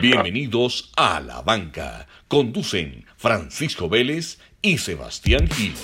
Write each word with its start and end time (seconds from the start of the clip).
Bienvenidos 0.00 0.90
a 0.96 1.20
La 1.20 1.42
Banca. 1.42 2.06
Conducen 2.26 3.04
Francisco 3.18 3.86
Vélez 3.86 4.40
y 4.62 4.78
Sebastián 4.78 5.46
Gil. 5.48 5.74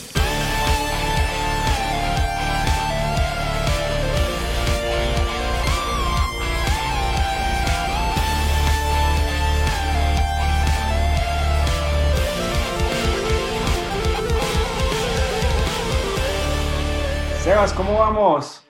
Sebas, 17.42 17.74
¿cómo 17.74 17.98
vamos? 17.98 18.66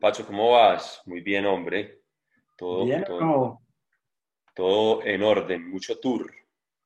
Pacho, 0.00 0.24
¿cómo 0.24 0.52
vas? 0.52 1.02
Muy 1.04 1.20
bien, 1.20 1.46
hombre. 1.46 2.00
Todo, 2.56 2.84
Bien. 2.84 3.04
Todo 4.54 5.02
en 5.04 5.22
orden, 5.22 5.70
mucho 5.70 5.98
tour. 5.98 6.30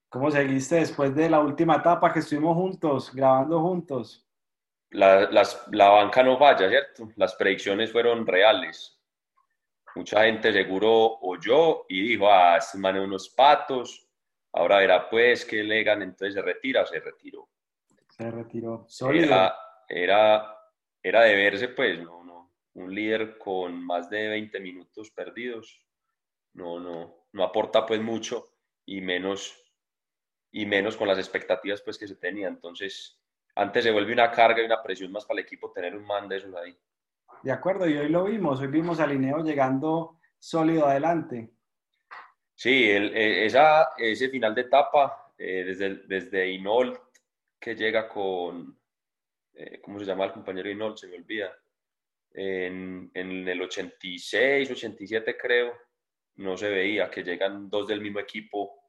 ¿Cómo 0.08 0.30
seguiste 0.30 0.76
después 0.76 1.14
de 1.14 1.28
la 1.28 1.40
última 1.40 1.76
etapa 1.76 2.12
que 2.12 2.20
estuvimos 2.20 2.54
juntos, 2.56 3.12
grabando 3.14 3.60
juntos? 3.60 4.26
La, 4.90 5.30
las- 5.30 5.66
la 5.72 5.88
banca 5.90 6.22
no 6.22 6.38
falla, 6.38 6.68
¿cierto? 6.68 7.08
Las 7.16 7.34
predicciones 7.34 7.90
fueron 7.92 8.26
reales. 8.26 9.00
Mucha 9.96 10.24
gente 10.24 10.52
seguro 10.52 11.18
oyó 11.22 11.84
y 11.88 12.08
dijo, 12.10 12.30
ah, 12.30 12.56
este 12.58 12.78
man 12.78 12.96
es 12.96 13.02
unos 13.02 13.28
patos, 13.30 14.06
ahora 14.52 14.78
verá 14.78 15.08
pues 15.08 15.44
que 15.44 15.62
le 15.62 15.82
ganan, 15.82 16.10
entonces 16.10 16.34
se 16.34 16.42
retira, 16.42 16.84
se 16.86 17.00
retiró. 17.00 17.48
Se 18.10 18.30
retiró. 18.30 18.84
Sólido. 18.88 19.24
Era, 19.24 19.56
era, 19.88 20.58
era 21.02 21.22
de 21.22 21.34
verse, 21.34 21.68
pues, 21.68 21.98
no, 22.00 22.22
no. 22.24 22.52
Un 22.74 22.94
líder 22.94 23.38
con 23.38 23.82
más 23.84 24.08
de 24.10 24.28
20 24.28 24.60
minutos 24.60 25.10
perdidos, 25.10 25.82
no, 26.52 26.78
no, 26.78 27.25
no 27.36 27.44
aporta 27.44 27.84
pues 27.84 28.00
mucho 28.00 28.46
y 28.86 29.00
menos, 29.02 29.54
y 30.50 30.64
menos 30.64 30.96
con 30.96 31.06
las 31.06 31.18
expectativas 31.18 31.82
pues 31.82 31.98
que 31.98 32.08
se 32.08 32.16
tenía. 32.16 32.48
Entonces, 32.48 33.20
antes 33.54 33.84
se 33.84 33.90
vuelve 33.92 34.12
una 34.14 34.30
carga 34.30 34.62
y 34.62 34.64
una 34.64 34.82
presión 34.82 35.12
más 35.12 35.26
para 35.26 35.40
el 35.40 35.46
equipo 35.46 35.70
tener 35.70 35.94
un 35.94 36.06
man 36.06 36.28
de 36.28 36.38
esos 36.38 36.54
ahí. 36.54 36.76
De 37.42 37.52
acuerdo, 37.52 37.86
y 37.86 37.96
hoy 37.96 38.08
lo 38.08 38.24
vimos. 38.24 38.58
Hoy 38.60 38.68
vimos 38.68 38.98
a 39.00 39.06
Lineo 39.06 39.44
llegando 39.44 40.18
sólido 40.38 40.86
adelante. 40.86 41.50
Sí, 42.54 42.90
el- 42.90 43.14
eh, 43.14 43.44
esa, 43.44 43.90
ese 43.98 44.30
final 44.30 44.54
de 44.54 44.62
etapa, 44.62 45.32
eh, 45.36 45.62
desde, 45.64 45.94
desde 46.06 46.50
Inol, 46.50 46.98
que 47.60 47.74
llega 47.76 48.08
con, 48.08 48.78
eh, 49.52 49.78
¿cómo 49.82 49.98
se 49.98 50.06
llama 50.06 50.24
el 50.24 50.32
compañero 50.32 50.70
Inol? 50.70 50.96
Se 50.96 51.06
me 51.06 51.16
olvida. 51.16 51.54
En, 52.32 53.10
en 53.14 53.46
el 53.48 53.60
86, 53.62 54.70
87 54.70 55.36
creo, 55.36 55.72
no 56.36 56.56
se 56.56 56.68
veía 56.70 57.10
que 57.10 57.22
llegan 57.22 57.68
dos 57.70 57.86
del 57.88 58.00
mismo 58.00 58.20
equipo 58.20 58.82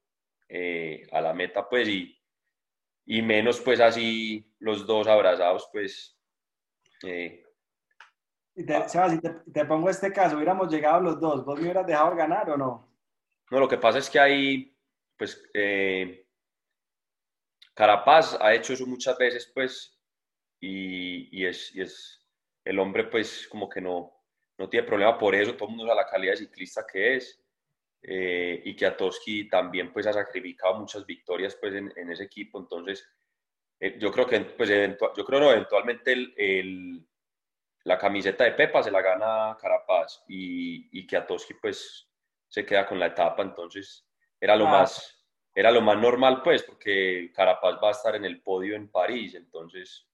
eh, 0.49 1.05
a 1.11 1.21
la 1.21 1.33
meta, 1.33 1.67
pues, 1.67 1.87
y, 1.87 2.17
y 3.05 3.21
menos 3.21 3.61
pues 3.61 3.79
así 3.79 4.53
los 4.59 4.85
dos 4.85 5.07
abrazados, 5.07 5.69
pues, 5.71 6.17
eh, 7.03 7.43
Y 8.55 8.65
te. 8.65 8.89
Sebas, 8.89 9.11
si 9.11 9.19
te, 9.21 9.29
te 9.53 9.65
pongo 9.65 9.89
este 9.89 10.11
caso, 10.11 10.35
hubiéramos 10.35 10.69
llegado 10.69 11.01
los 11.01 11.19
dos, 11.19 11.45
¿vos 11.45 11.57
me 11.57 11.65
hubieras 11.65 11.85
dejado 11.85 12.15
ganar 12.15 12.49
o 12.49 12.57
no? 12.57 12.87
No, 13.51 13.59
lo 13.59 13.67
que 13.67 13.77
pasa 13.77 13.99
es 13.99 14.09
que 14.09 14.19
ahí, 14.19 14.77
pues, 15.17 15.41
eh, 15.53 16.27
Carapaz 17.73 18.37
ha 18.41 18.53
hecho 18.53 18.73
eso 18.73 18.85
muchas 18.85 19.17
veces, 19.17 19.51
pues, 19.53 19.97
y, 20.59 21.39
y 21.39 21.45
es, 21.45 21.73
y 21.75 21.81
es, 21.81 22.27
el 22.65 22.79
hombre, 22.79 23.05
pues, 23.05 23.47
como 23.47 23.69
que 23.69 23.79
no, 23.79 24.16
no 24.57 24.69
tiene 24.69 24.87
problema 24.87 25.17
por 25.17 25.35
eso, 25.35 25.53
todo 25.55 25.65
el 25.69 25.75
mundo 25.75 25.85
sabe 25.91 26.01
la 26.03 26.09
calidad 26.09 26.33
de 26.33 26.37
ciclista 26.37 26.85
que 26.91 27.15
es, 27.15 27.43
eh, 28.01 28.61
y 28.65 28.75
que 28.75 28.85
Atoski 28.85 29.49
también, 29.49 29.91
pues, 29.91 30.07
ha 30.07 30.13
sacrificado 30.13 30.75
muchas 30.79 31.05
victorias, 31.05 31.55
pues, 31.59 31.73
en, 31.73 31.91
en 31.95 32.11
ese 32.11 32.23
equipo, 32.23 32.59
entonces, 32.59 33.07
eh, 33.79 33.97
yo 33.99 34.11
creo 34.11 34.25
que, 34.27 34.39
pues, 34.41 34.69
yo 34.69 35.25
creo, 35.25 35.39
no, 35.39 35.51
eventualmente 35.51 36.13
el, 36.13 36.33
el- 36.37 37.07
la 37.83 37.97
camiseta 37.97 38.43
de 38.43 38.51
Pepa 38.51 38.83
se 38.83 38.91
la 38.91 39.01
gana 39.01 39.55
Carapaz, 39.59 40.23
y, 40.27 40.89
y 40.99 41.07
que 41.07 41.17
Atoski, 41.17 41.53
pues, 41.55 42.09
se 42.47 42.65
queda 42.65 42.85
con 42.85 42.99
la 42.99 43.07
etapa, 43.07 43.41
entonces 43.43 44.07
era 44.39 44.55
lo 44.55 44.65
Ah. 44.67 44.71
más 44.71 45.13
era 45.55 45.71
lo 45.71 45.81
más 45.81 45.97
normal, 45.97 46.43
pues, 46.43 46.61
porque 46.61 47.31
Carapaz 47.33 47.79
va 47.83 47.87
a 47.87 47.91
estar 47.91 48.15
en 48.15 48.25
el 48.25 48.43
podio 48.43 48.75
en 48.75 48.91
París, 48.91 49.33
entonces, 49.33 50.07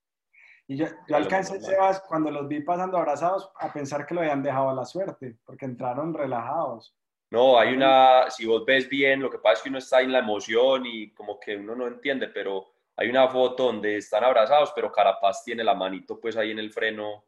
Y 0.67 0.77
yo, 0.77 0.87
yo 1.07 1.15
alcancé. 1.15 1.59
Sebas, 1.59 2.01
cuando 2.01 2.31
los 2.31 2.47
vi 2.47 2.61
pasando 2.61 2.97
abrazados, 2.97 3.51
a 3.59 3.71
pensar 3.71 4.05
que 4.05 4.13
lo 4.13 4.21
habían 4.21 4.41
dejado 4.41 4.69
a 4.69 4.73
la 4.73 4.85
suerte, 4.85 5.37
porque 5.45 5.65
entraron 5.65 6.13
relajados. 6.13 6.95
no, 7.29 7.59
hay 7.59 7.73
una, 7.73 8.29
si 8.29 8.45
vos 8.45 8.63
ves 8.65 8.87
bien, 8.87 9.21
lo 9.21 9.29
que 9.29 9.39
pasa 9.39 9.53
es 9.53 9.61
que 9.63 9.69
uno 9.69 9.79
está 9.79 10.01
en 10.01 10.11
la 10.11 10.19
emoción 10.19 10.85
y 10.85 11.11
como 11.13 11.39
que 11.39 11.57
uno 11.57 11.75
no 11.75 11.87
entiende, 11.87 12.27
pero 12.27 12.73
hay 12.95 13.09
una 13.09 13.27
foto 13.27 13.65
donde 13.65 13.97
están 13.97 14.23
abrazados, 14.23 14.71
pero 14.75 14.91
Carapaz 14.91 15.43
tiene 15.43 15.63
la 15.63 15.73
manito, 15.73 16.19
pues, 16.19 16.37
ahí 16.37 16.51
en 16.51 16.59
el 16.59 16.71
freno, 16.71 17.25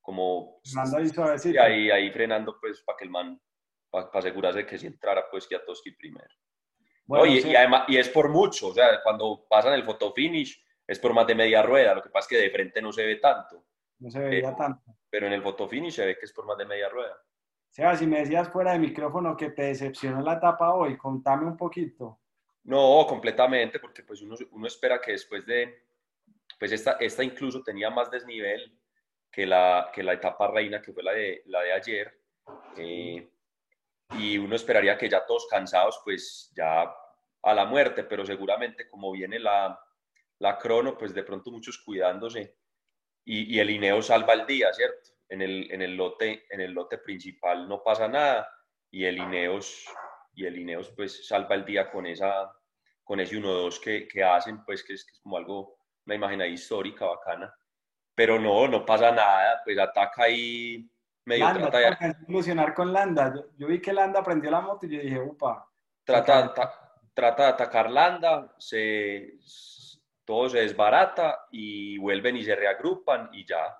como, 0.00 0.60
ahí 0.94 1.10
y 1.44 1.56
ahí, 1.56 1.90
ahí 1.90 2.10
frenando, 2.10 2.58
pues, 2.60 2.82
para 2.82 2.98
que 2.98 3.04
el 3.04 3.10
man, 3.10 3.40
para 3.90 4.08
asegurarse 4.12 4.66
que 4.66 4.78
si 4.78 4.86
entrara, 4.86 5.24
pues, 5.30 5.46
que 5.46 5.56
Atoski 5.56 5.92
primero. 5.92 6.28
Bueno, 7.06 7.24
No, 7.24 7.32
y, 7.32 7.40
sí, 7.40 7.48
y 7.48 7.56
además, 7.56 7.84
y 7.88 7.96
es 7.96 8.08
por 8.10 8.28
mucho, 8.28 8.68
o 8.68 8.74
sea, 8.74 9.02
cuando 9.02 9.46
pasan 9.48 9.72
el 9.72 9.84
photo 9.84 10.12
finish 10.12 10.62
es 10.86 10.98
por 10.98 11.12
más 11.12 11.26
de 11.26 11.34
media 11.34 11.62
rueda, 11.62 11.94
lo 11.94 12.02
que 12.02 12.10
pasa 12.10 12.26
es 12.26 12.28
que 12.28 12.42
de 12.44 12.50
frente 12.50 12.80
no 12.80 12.92
se 12.92 13.04
ve 13.04 13.16
tanto, 13.16 13.64
no 13.98 14.10
se 14.10 14.20
veía 14.20 14.54
tanto. 14.54 14.96
pero 15.10 15.26
en 15.26 15.32
el 15.32 15.42
photo 15.42 15.68
finish 15.68 15.94
se 15.94 16.06
ve 16.06 16.18
que 16.18 16.26
es 16.26 16.32
por 16.32 16.46
más 16.46 16.56
de 16.56 16.66
media 16.66 16.88
rueda. 16.88 17.16
Sebas, 17.70 17.98
si 17.98 18.06
me 18.06 18.20
decías 18.20 18.48
fuera 18.48 18.72
de 18.72 18.78
micrófono 18.78 19.36
que 19.36 19.50
te 19.50 19.64
decepcionó 19.64 20.22
la 20.22 20.34
etapa 20.34 20.72
hoy, 20.74 20.96
contame 20.96 21.46
un 21.46 21.56
poquito. 21.56 22.20
No, 22.64 23.04
completamente, 23.06 23.78
porque 23.78 24.02
pues 24.02 24.22
uno, 24.22 24.34
uno 24.52 24.66
espera 24.66 25.00
que 25.00 25.12
después 25.12 25.44
de, 25.44 25.84
pues 26.58 26.72
esta, 26.72 26.92
esta 26.92 27.22
incluso 27.22 27.62
tenía 27.62 27.90
más 27.90 28.10
desnivel 28.10 28.76
que 29.30 29.46
la, 29.46 29.90
que 29.92 30.02
la 30.02 30.14
etapa 30.14 30.48
reina, 30.48 30.80
que 30.80 30.92
fue 30.92 31.02
la 31.02 31.12
de, 31.12 31.42
la 31.46 31.62
de 31.62 31.72
ayer, 31.72 32.20
eh, 32.76 33.28
y 34.12 34.38
uno 34.38 34.56
esperaría 34.56 34.96
que 34.96 35.08
ya 35.08 35.26
todos 35.26 35.46
cansados, 35.46 36.00
pues 36.04 36.52
ya 36.56 36.94
a 37.42 37.54
la 37.54 37.64
muerte, 37.66 38.04
pero 38.04 38.24
seguramente 38.24 38.88
como 38.88 39.12
viene 39.12 39.38
la, 39.38 39.78
la 40.38 40.58
crono, 40.58 40.96
pues 40.96 41.14
de 41.14 41.22
pronto 41.22 41.50
muchos 41.50 41.78
cuidándose, 41.78 42.56
y, 43.24 43.54
y 43.54 43.60
el 43.60 43.70
Ineo 43.70 44.02
salva 44.02 44.34
el 44.34 44.46
día, 44.46 44.72
¿cierto? 44.72 45.10
En 45.28 45.42
el, 45.42 45.70
en 45.72 45.82
el 45.82 45.96
lote, 45.96 46.46
en 46.50 46.60
el 46.60 46.72
lote 46.72 46.98
principal 46.98 47.68
no 47.68 47.82
pasa 47.82 48.06
nada, 48.08 48.48
y 48.90 49.04
el 49.04 49.18
Ineos, 49.18 49.86
y 50.34 50.46
el 50.46 50.58
Ineos 50.58 50.90
pues 50.90 51.26
salva 51.26 51.54
el 51.54 51.64
día 51.64 51.90
con 51.90 52.06
esa 52.06 52.52
con 53.06 53.20
ese 53.20 53.36
1-2 53.36 53.80
que, 53.80 54.08
que 54.08 54.24
hacen, 54.24 54.64
pues 54.64 54.82
que 54.82 54.94
es, 54.94 55.04
que 55.04 55.12
es 55.12 55.20
como 55.20 55.36
algo, 55.36 55.78
una 56.06 56.16
imagen 56.16 56.40
ahí 56.40 56.54
histórica, 56.54 57.06
bacana. 57.06 57.54
Pero 58.16 58.40
no, 58.40 58.66
no 58.66 58.84
pasa 58.84 59.12
nada, 59.12 59.62
pues 59.64 59.78
ataca 59.78 60.24
ahí 60.24 60.90
medio, 61.24 61.44
Landa, 61.44 61.70
trata, 61.70 62.08
de, 62.08 62.16
ilusionar 62.26 62.74
con 62.74 62.92
Landa. 62.92 63.32
Yo, 63.32 63.44
yo 63.56 63.68
vi 63.68 63.80
que 63.80 63.92
Landa 63.92 64.24
prendió 64.24 64.50
la 64.50 64.60
moto 64.60 64.86
y 64.86 64.96
yo 64.96 65.00
dije, 65.00 65.20
upa. 65.20 65.70
trata, 66.02 66.52
trata 67.14 67.42
de 67.44 67.48
atacar 67.48 67.90
Landa, 67.92 68.52
se, 68.58 69.38
todo 70.26 70.48
se 70.48 70.58
desbarata 70.58 71.46
y 71.52 71.96
vuelven 71.98 72.36
y 72.36 72.44
se 72.44 72.56
reagrupan 72.56 73.30
y 73.32 73.46
ya. 73.46 73.78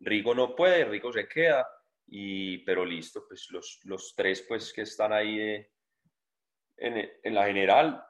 Rigo 0.00 0.34
no 0.34 0.54
puede, 0.54 0.84
Rigo 0.84 1.12
se 1.12 1.28
queda, 1.28 1.68
y, 2.06 2.58
pero 2.58 2.84
listo, 2.84 3.24
pues 3.26 3.48
los, 3.50 3.80
los 3.84 4.14
tres 4.16 4.42
pues 4.42 4.72
que 4.72 4.82
están 4.82 5.12
ahí 5.12 5.40
eh, 5.40 5.72
en, 6.76 7.10
en 7.22 7.34
la 7.34 7.46
general, 7.46 8.02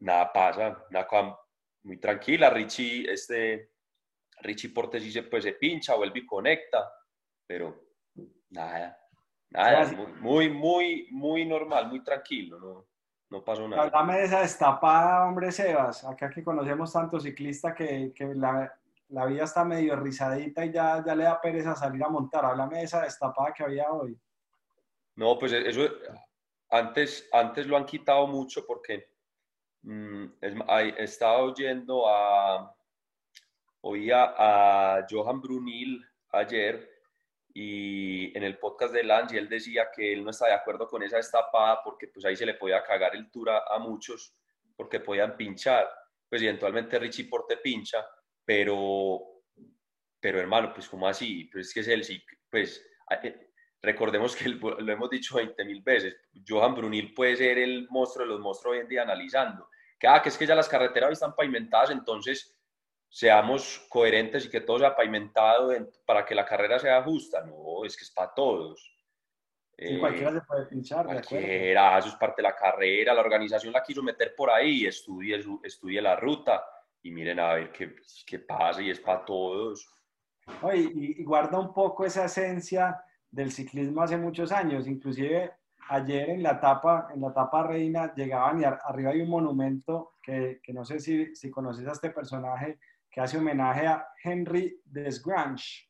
nada 0.00 0.32
pasa, 0.32 0.86
cosa 1.08 1.36
muy 1.82 1.98
tranquila. 1.98 2.48
Richie, 2.48 3.10
este, 3.10 3.72
Richie 4.40 4.70
Porte 4.70 5.00
sí 5.00 5.10
se, 5.10 5.24
pues, 5.24 5.42
se 5.44 5.54
pincha, 5.54 5.96
vuelve 5.96 6.20
y 6.20 6.26
conecta, 6.26 6.90
pero 7.44 7.88
nada, 8.50 8.96
nada, 9.50 9.92
muy, 10.20 10.48
muy, 10.48 11.08
muy 11.10 11.44
normal, 11.44 11.88
muy 11.88 12.04
tranquilo, 12.04 12.60
no, 12.60 12.88
no 13.32 13.42
pasó 13.42 13.66
nada. 13.66 13.84
Háblame 13.84 14.18
de 14.18 14.24
esa 14.24 14.40
destapada, 14.40 15.24
hombre 15.26 15.50
Sebas. 15.50 16.04
Acá 16.04 16.28
que 16.30 16.44
conocemos 16.44 16.92
tanto 16.92 17.18
ciclista 17.18 17.74
que, 17.74 18.12
que 18.14 18.26
la, 18.34 18.72
la 19.08 19.24
vida 19.24 19.44
está 19.44 19.64
medio 19.64 19.96
rizadita 19.96 20.64
y 20.64 20.70
ya, 20.72 21.02
ya 21.04 21.14
le 21.14 21.24
da 21.24 21.40
pereza 21.40 21.74
salir 21.74 22.04
a 22.04 22.08
montar. 22.08 22.44
Háblame 22.44 22.78
de 22.78 22.84
esa 22.84 23.02
destapada 23.02 23.52
que 23.52 23.64
había 23.64 23.90
hoy. 23.90 24.16
No, 25.16 25.38
pues 25.38 25.52
eso 25.52 25.82
antes, 26.70 27.28
antes 27.32 27.66
lo 27.66 27.76
han 27.76 27.84
quitado 27.86 28.26
mucho 28.26 28.64
porque 28.66 29.08
mm, 29.82 30.24
es, 30.40 30.54
hay- 30.68 30.94
estaba 30.98 31.38
oyendo 31.42 32.06
a, 32.08 32.74
oía 33.80 34.34
a 34.36 35.06
Johan 35.10 35.40
Brunil 35.40 36.04
ayer 36.32 36.88
y 37.54 38.36
en 38.36 38.44
el 38.44 38.58
podcast 38.58 38.94
de 38.94 39.04
Lance 39.04 39.34
y 39.34 39.38
él 39.38 39.48
decía 39.48 39.88
que 39.94 40.12
él 40.12 40.24
no 40.24 40.30
está 40.30 40.46
de 40.46 40.54
acuerdo 40.54 40.88
con 40.88 41.02
esa 41.02 41.18
destapada 41.18 41.82
porque 41.82 42.08
pues 42.08 42.24
ahí 42.24 42.36
se 42.36 42.46
le 42.46 42.54
podía 42.54 42.82
cagar 42.82 43.14
el 43.14 43.30
tour 43.30 43.50
a, 43.50 43.64
a 43.68 43.78
muchos 43.78 44.34
porque 44.76 45.00
podían 45.00 45.36
pinchar. 45.36 45.88
Pues 46.28 46.42
eventualmente 46.42 46.98
Richie 46.98 47.28
Porte 47.28 47.58
pincha, 47.58 48.06
pero, 48.44 49.20
pero 50.18 50.40
hermano, 50.40 50.72
pues 50.72 50.88
como 50.88 51.06
así, 51.06 51.44
pues 51.52 51.68
es 51.68 51.74
que 51.74 51.80
es 51.80 51.88
el, 51.88 52.24
pues 52.48 52.84
eh, 53.22 53.50
recordemos 53.82 54.34
que 54.34 54.48
lo 54.48 54.92
hemos 54.92 55.10
dicho 55.10 55.36
20 55.36 55.64
mil 55.64 55.82
veces, 55.82 56.16
Johan 56.46 56.74
Brunil 56.74 57.12
puede 57.12 57.36
ser 57.36 57.58
el 57.58 57.86
monstruo 57.90 58.26
de 58.26 58.32
los 58.32 58.40
monstruos 58.40 58.74
hoy 58.74 58.80
en 58.80 58.88
día 58.88 59.02
analizando. 59.02 59.68
Que, 59.98 60.08
ah, 60.08 60.20
que 60.20 60.30
es 60.30 60.38
que 60.38 60.46
ya 60.46 60.54
las 60.54 60.68
carreteras 60.68 61.12
están 61.12 61.34
pavimentadas, 61.34 61.90
entonces 61.90 62.56
seamos 63.12 63.86
coherentes 63.90 64.46
y 64.46 64.48
que 64.48 64.62
todo 64.62 64.78
sea 64.78 64.96
pavimentado 64.96 65.70
para 66.06 66.24
que 66.24 66.34
la 66.34 66.46
carrera 66.46 66.78
sea 66.78 67.02
justa. 67.02 67.44
No, 67.44 67.84
es 67.84 67.94
que 67.94 68.04
es 68.04 68.10
para 68.10 68.32
todos. 68.32 68.90
Sí, 69.76 69.98
cualquiera 69.98 70.32
se 70.32 70.40
puede 70.40 70.66
pinchar. 70.66 71.04
Cualquiera, 71.04 71.98
eso 71.98 72.08
es 72.08 72.14
parte 72.14 72.40
de 72.40 72.48
la 72.48 72.56
carrera. 72.56 73.12
La 73.12 73.20
organización 73.20 73.74
la 73.74 73.82
quiso 73.82 74.02
meter 74.02 74.34
por 74.34 74.50
ahí, 74.50 74.86
estudie, 74.86 75.44
estudie 75.62 76.00
la 76.00 76.16
ruta 76.16 76.64
y 77.02 77.10
miren 77.10 77.38
a 77.38 77.52
ver 77.52 77.70
qué, 77.70 77.96
qué 78.26 78.38
pasa 78.38 78.80
y 78.80 78.88
es 78.88 79.00
para 79.00 79.26
todos. 79.26 79.86
Oye, 80.62 80.90
y, 80.94 81.22
guarda 81.22 81.58
un 81.58 81.74
poco 81.74 82.06
esa 82.06 82.24
esencia 82.24 83.04
del 83.30 83.52
ciclismo 83.52 84.02
hace 84.02 84.16
muchos 84.16 84.52
años. 84.52 84.86
Inclusive 84.86 85.52
ayer 85.90 86.30
en 86.30 86.42
la 86.42 86.52
etapa, 86.52 87.08
en 87.14 87.20
la 87.20 87.28
etapa 87.28 87.62
reina 87.64 88.14
llegaban 88.14 88.62
y 88.62 88.64
arriba 88.64 89.10
hay 89.10 89.20
un 89.20 89.28
monumento 89.28 90.14
que, 90.22 90.60
que 90.62 90.72
no 90.72 90.86
sé 90.86 90.98
si, 90.98 91.36
si 91.36 91.50
conoces 91.50 91.86
a 91.86 91.92
este 91.92 92.08
personaje 92.08 92.78
que 93.12 93.20
hace 93.20 93.36
homenaje 93.36 93.86
a 93.86 94.08
Henry 94.24 94.80
Desgrange. 94.86 95.86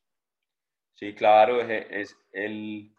Sí, 0.95 1.15
claro, 1.15 1.61
es, 1.61 2.17
él, 2.33 2.93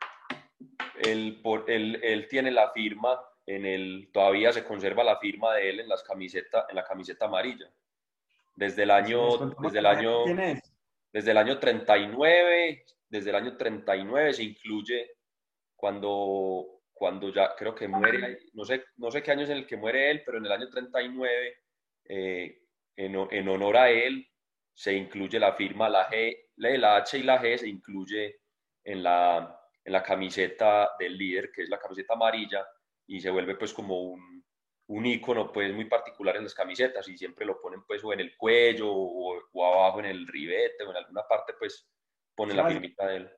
él, 1.03 2.27
tiene 2.29 2.51
la 2.51 2.71
firma, 2.71 3.19
en 3.45 3.65
el, 3.65 4.09
todavía 4.13 4.53
se 4.53 4.63
conserva 4.63 5.03
la 5.03 5.19
firma 5.19 5.53
de 5.55 5.69
él 5.69 5.79
en, 5.81 5.89
las 5.89 6.03
camisetas, 6.03 6.65
en 6.69 6.75
la 6.75 6.85
camiseta 6.85 7.25
amarilla. 7.25 7.69
Desde 8.55 8.83
el 8.83 8.91
año, 8.91 9.53
desde 9.59 9.79
el 9.79 9.85
año, 9.85 10.23
desde 11.11 11.31
el 11.31 11.37
año 11.37 11.59
39, 11.59 12.85
desde 13.09 13.29
el 13.29 13.35
año 13.35 13.57
39 13.57 14.33
se 14.33 14.43
incluye 14.43 15.11
cuando, 15.75 16.81
cuando 16.93 17.29
ya 17.33 17.55
creo 17.55 17.75
que 17.75 17.87
muere, 17.87 18.39
no 18.53 18.63
sé, 18.63 18.85
no 18.97 19.11
sé 19.11 19.21
qué 19.21 19.31
año 19.31 19.43
es 19.43 19.49
en 19.49 19.57
el 19.57 19.67
que 19.67 19.75
muere 19.75 20.11
él, 20.11 20.23
pero 20.25 20.37
en 20.37 20.45
el 20.45 20.51
año 20.51 20.69
39, 20.69 21.57
eh, 22.05 22.62
en, 22.95 23.15
en, 23.31 23.49
honor 23.49 23.77
a 23.77 23.89
él, 23.89 24.27
se 24.73 24.93
incluye 24.93 25.39
la 25.39 25.53
firma, 25.53 25.89
la 25.89 26.09
G, 26.09 26.49
la 26.57 26.97
H 26.97 27.17
y 27.17 27.23
la 27.23 27.41
G 27.41 27.57
se 27.57 27.67
incluye 27.67 28.41
en 28.83 29.03
la, 29.03 29.59
en 29.83 29.93
la 29.93 30.03
camiseta 30.03 30.91
del 30.99 31.17
líder, 31.17 31.51
que 31.51 31.63
es 31.63 31.69
la 31.69 31.79
camiseta 31.79 32.13
amarilla, 32.13 32.65
y 33.07 33.19
se 33.19 33.29
vuelve 33.29 33.55
pues 33.55 33.73
como 33.73 34.01
un, 34.01 34.43
un 34.87 35.05
icono 35.05 35.51
pues 35.51 35.73
muy 35.73 35.85
particular 35.85 36.35
en 36.37 36.43
las 36.43 36.53
camisetas 36.53 37.07
y 37.07 37.17
siempre 37.17 37.45
lo 37.45 37.59
ponen 37.61 37.83
pues 37.83 38.03
o 38.03 38.13
en 38.13 38.19
el 38.19 38.35
cuello 38.35 38.91
o, 38.91 39.65
abajo 39.65 39.99
en 39.99 40.05
el 40.05 40.27
ribete 40.27 40.83
o 40.83 40.91
en 40.91 40.97
alguna 40.97 41.23
parte 41.27 41.53
pues 41.57 41.87
ponen 42.35 42.57
la 42.57 42.67
firmita 42.67 43.07
de 43.07 43.17
él. 43.17 43.31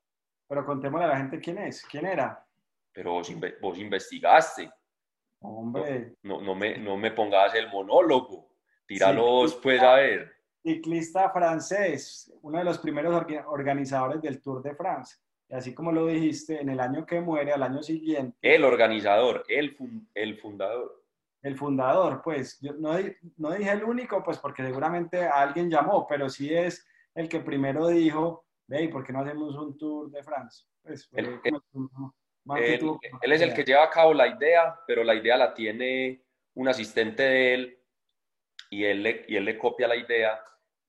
Pero 0.48 0.64
contémosle 0.64 1.06
a 1.06 1.08
la 1.08 1.16
gente 1.18 1.40
quién 1.40 1.58
es, 1.58 1.84
quién 1.84 2.06
era. 2.06 2.44
Pero 2.92 3.12
vos, 3.12 3.32
vos 3.60 3.78
investigaste. 3.78 4.70
Hombre. 5.40 6.14
No, 6.22 6.40
no, 6.40 6.54
me, 6.54 6.78
no 6.78 6.96
me 6.96 7.10
pongas 7.10 7.54
el 7.54 7.68
monólogo. 7.68 8.55
Tíralos 8.86 9.54
pues 9.56 9.80
a 9.82 9.96
ver. 9.96 10.32
Ciclista 10.62 11.30
francés, 11.30 12.32
uno 12.42 12.58
de 12.58 12.64
los 12.64 12.78
primeros 12.78 13.24
organizadores 13.46 14.20
del 14.20 14.40
Tour 14.40 14.62
de 14.62 14.74
France. 14.74 15.16
Y 15.48 15.54
así 15.54 15.74
como 15.74 15.92
lo 15.92 16.06
dijiste, 16.06 16.60
en 16.60 16.70
el 16.70 16.80
año 16.80 17.06
que 17.06 17.20
muere, 17.20 17.52
al 17.52 17.62
año 17.62 17.82
siguiente. 17.82 18.36
El 18.42 18.64
organizador, 18.64 19.44
el, 19.48 19.76
el 20.14 20.36
fundador 20.38 21.06
el 21.46 21.56
fundador, 21.56 22.22
pues, 22.24 22.58
yo 22.60 22.72
no, 22.72 22.98
no, 23.36 23.52
dije 23.52 23.70
el 23.70 23.84
único, 23.84 24.20
pues 24.24 24.36
porque 24.38 24.64
seguramente 24.64 25.24
alguien 25.26 25.70
llamó, 25.70 26.04
pero 26.04 26.28
sí 26.28 26.52
es 26.52 26.84
el 27.14 27.28
que 27.28 27.38
primero 27.38 27.86
dijo, 27.86 28.46
ve, 28.66 28.88
¿por 28.88 29.04
qué 29.04 29.12
no 29.12 29.20
hacemos 29.20 29.54
un 29.54 29.78
tour 29.78 30.10
de 30.10 30.24
France? 30.24 30.64
Pues, 30.82 31.08
él, 31.12 31.30
es 33.22 33.42
el 33.42 33.54
que 33.54 33.62
lleva 33.62 33.84
a 33.84 33.90
cabo 33.90 34.12
la 34.12 34.26
idea, 34.26 34.76
pero 34.88 35.04
la 35.04 35.14
idea 35.14 35.36
la 35.36 35.54
tiene 35.54 36.20
un 36.54 36.68
asistente 36.68 37.22
de 37.22 37.54
él 37.54 37.75
y 38.70 38.84
él 38.84 39.02
le, 39.02 39.24
y 39.28 39.36
él 39.36 39.44
le 39.44 39.58
copia 39.58 39.88
la 39.88 39.96
idea 39.96 40.40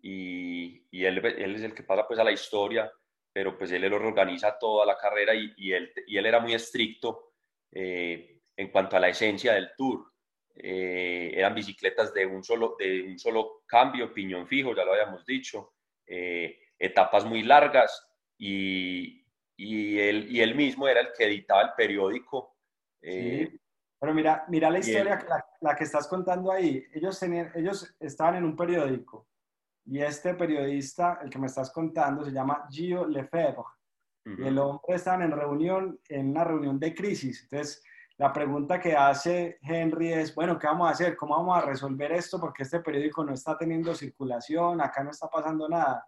y, 0.02 0.86
y 0.92 1.06
él, 1.06 1.24
él, 1.26 1.56
es 1.56 1.64
el 1.64 1.74
que 1.74 1.84
pasa 1.84 2.08
pues 2.08 2.20
a 2.20 2.24
la 2.24 2.32
historia, 2.32 2.92
pero 3.34 3.58
pues 3.58 3.72
él, 3.72 3.82
lo 3.84 3.98
organiza 3.98 4.58
toda 4.58 4.86
la 4.86 4.98
carrera 4.98 5.34
y, 5.36 5.54
y 5.58 5.74
él, 5.74 5.92
y 6.08 6.18
él 6.18 6.26
era 6.26 6.40
muy 6.40 6.54
estricto 6.54 7.34
eh, 7.72 8.42
en 8.56 8.70
cuanto 8.70 8.96
a 8.96 9.00
la 9.00 9.10
esencia 9.10 9.54
del 9.54 9.72
tour. 9.78 10.12
Eh, 10.56 11.32
eran 11.36 11.54
bicicletas 11.54 12.14
de 12.14 12.26
un, 12.26 12.44
solo, 12.44 12.76
de 12.80 13.04
un 13.04 13.20
solo 13.20 13.64
cambio, 13.68 14.14
piñón 14.14 14.48
fijo, 14.48 14.76
ya 14.76 14.84
lo 14.84 14.94
habíamos 14.94 15.24
dicho, 15.26 15.74
eh, 16.06 16.60
etapas 16.80 17.26
muy 17.26 17.44
largas 17.44 18.08
y, 18.40 19.24
y, 19.56 20.00
él, 20.00 20.28
y 20.32 20.42
él 20.42 20.56
mismo 20.56 20.88
era 20.88 21.02
el 21.02 21.10
que 21.16 21.26
editaba 21.26 21.62
el 21.62 21.70
periódico. 21.78 22.56
Pero 24.00 24.14
mira, 24.14 24.46
mira 24.48 24.70
la 24.70 24.80
historia, 24.80 25.26
la, 25.62 25.76
que 25.76 25.84
estás 25.84 26.08
contando 26.08 26.52
ahí. 26.52 26.86
Ellos, 26.94 27.20
tenían, 27.20 27.52
ellos 27.56 27.96
estaban 28.00 28.36
en 28.36 28.44
un 28.44 28.56
periódico 28.56 29.28
y 29.90 30.02
este 30.02 30.34
periodista, 30.34 31.20
el 31.24 31.30
que 31.30 31.40
me 31.40 31.48
estás 31.48 31.72
contando, 31.72 32.26
se 32.26 32.32
llama 32.32 32.68
Gio 32.70 33.08
Lefebvre. 33.08 33.64
Y 34.26 34.46
el 34.46 34.58
hombre 34.58 34.96
estaba 34.96 35.24
en 35.24 35.32
reunión, 35.32 35.98
en 36.10 36.32
una 36.32 36.44
reunión 36.44 36.78
de 36.78 36.94
crisis. 36.94 37.44
Entonces, 37.44 37.82
la 38.18 38.34
pregunta 38.34 38.78
que 38.78 38.94
hace 38.94 39.58
Henry 39.62 40.12
es, 40.12 40.36
bueno, 40.36 40.60
¿qué 40.60 40.68
vamos 40.68 40.90
a 40.90 40.92
hacer? 40.92 41.16
¿Cómo 41.16 41.38
vamos 41.38 41.58
a 41.58 41.66
resolver 41.66 42.12
esto? 42.12 42.38
Porque 42.38 42.64
este 42.64 42.82
periódico 42.82 43.24
no 43.24 43.34
está 43.34 43.58
teniendo 43.58 43.96
circulación, 43.96 44.82
acá 44.82 45.02
no 45.02 45.12
está 45.12 45.30
pasando 45.30 45.70
nada. 45.70 46.06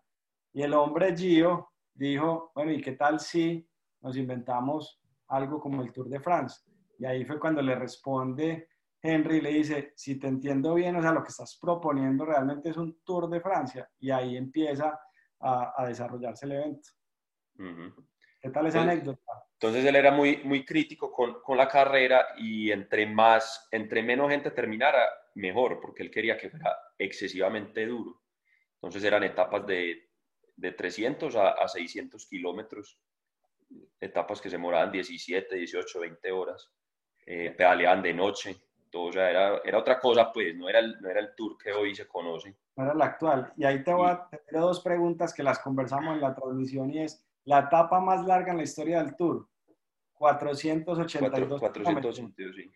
Y 0.52 0.62
el 0.62 0.74
hombre 0.74 1.16
Gio 1.16 1.72
dijo, 1.94 2.52
bueno, 2.54 2.74
¿y 2.74 2.82
qué 2.82 2.92
tal 2.92 3.22
si 3.22 3.66
nos 4.02 4.18
inventamos 4.18 5.00
algo 5.28 5.62
como 5.62 5.82
el 5.82 5.94
Tour 5.94 6.10
de 6.10 6.20
France? 6.20 6.60
Y 7.00 7.06
ahí 7.06 7.26
fue 7.26 7.40
cuando 7.40 7.62
le 7.62 7.76
responde 7.76 8.68
Henry 9.02 9.38
y 9.38 9.42
le 9.42 9.50
dice, 9.52 9.94
si 9.96 10.20
te 10.20 10.28
entiendo 10.28 10.74
bien, 10.74 10.98
o 10.98 11.02
sea, 11.02 11.14
lo 11.14 11.24
que 11.24 11.30
estás 11.30 11.58
proponiendo 11.60 12.26
realmente 12.26 12.70
es 12.70 12.78
un 12.78 13.02
Tour 13.04 13.30
de 13.30 13.40
Francia. 13.40 13.90
Y 14.00 14.12
ahí 14.12 14.36
empieza 14.36 15.00
a, 15.40 15.86
desarrollarse 15.88 16.46
el 16.46 16.52
evento. 16.52 16.90
¿Qué 18.42 18.50
tal 18.50 18.68
esa 18.68 18.82
anécdota? 18.82 19.22
Entonces 19.54 19.86
él 19.86 19.96
era 19.96 20.12
muy, 20.12 20.44
muy 20.44 20.66
crítico 20.66 21.12
con, 21.12 21.42
con, 21.42 21.58
la 21.58 21.68
carrera 21.68 22.28
y 22.38 22.72
entre, 22.72 23.06
más, 23.06 23.68
entre 23.72 24.04
menos 24.04 24.30
gente 24.30 24.52
terminara, 24.52 25.02
mejor, 25.36 25.80
porque 25.82 26.04
él 26.04 26.12
quería 26.12 26.38
que 26.38 26.50
fuera 26.50 26.78
excesivamente 26.98 27.86
duro. 27.86 28.22
Entonces 28.76 29.04
eran 29.04 29.24
etapas 29.24 29.66
de, 29.66 30.10
de 30.56 30.72
300 30.74 31.36
a, 31.36 31.50
a 31.52 31.68
600 31.68 32.26
kilómetros, 32.28 33.00
etapas 34.00 34.42
que 34.42 34.50
se 34.50 34.56
demoraban 34.56 34.92
17, 34.92 35.56
18, 35.56 36.00
20 36.00 36.32
horas, 36.32 36.72
eh, 37.32 37.52
pedaleaban 37.56 38.02
de 38.02 38.12
noche, 38.12 38.56
todo, 38.90 39.04
o 39.04 39.12
sea, 39.12 39.30
era, 39.30 39.62
era, 39.64 39.78
otra 39.78 40.00
cosa, 40.00 40.34
pues, 40.34 40.56
no 40.56 40.68
era, 40.68 40.80
el, 40.80 41.00
no 41.00 41.10
era 41.12 41.20
el 41.20 41.36
tour 41.36 41.56
que 41.60 41.72
hoy 41.72 41.94
se 41.94 42.08
conoce. 42.08 42.56
No 42.76 42.86
era 42.86 42.94
el 42.94 43.02
actual. 43.04 43.54
Y 43.56 43.66
ahí 43.66 43.84
te 43.84 43.94
voy 43.94 44.10
a 44.10 44.28
tener 44.48 44.62
dos 44.62 44.80
preguntas 44.80 45.32
que 45.32 45.44
las 45.44 45.60
conversamos 45.60 46.16
en 46.16 46.22
la 46.22 46.34
transmisión 46.34 46.90
y 46.90 47.04
es, 47.04 47.24
la 47.46 47.60
etapa 47.60 48.00
más 48.00 48.26
larga 48.26 48.50
en 48.50 48.58
la 48.58 48.64
historia 48.64 49.04
del 49.04 49.16
Tour, 49.16 49.48
482 50.16 51.60
482, 51.60 52.56
sí. 52.56 52.72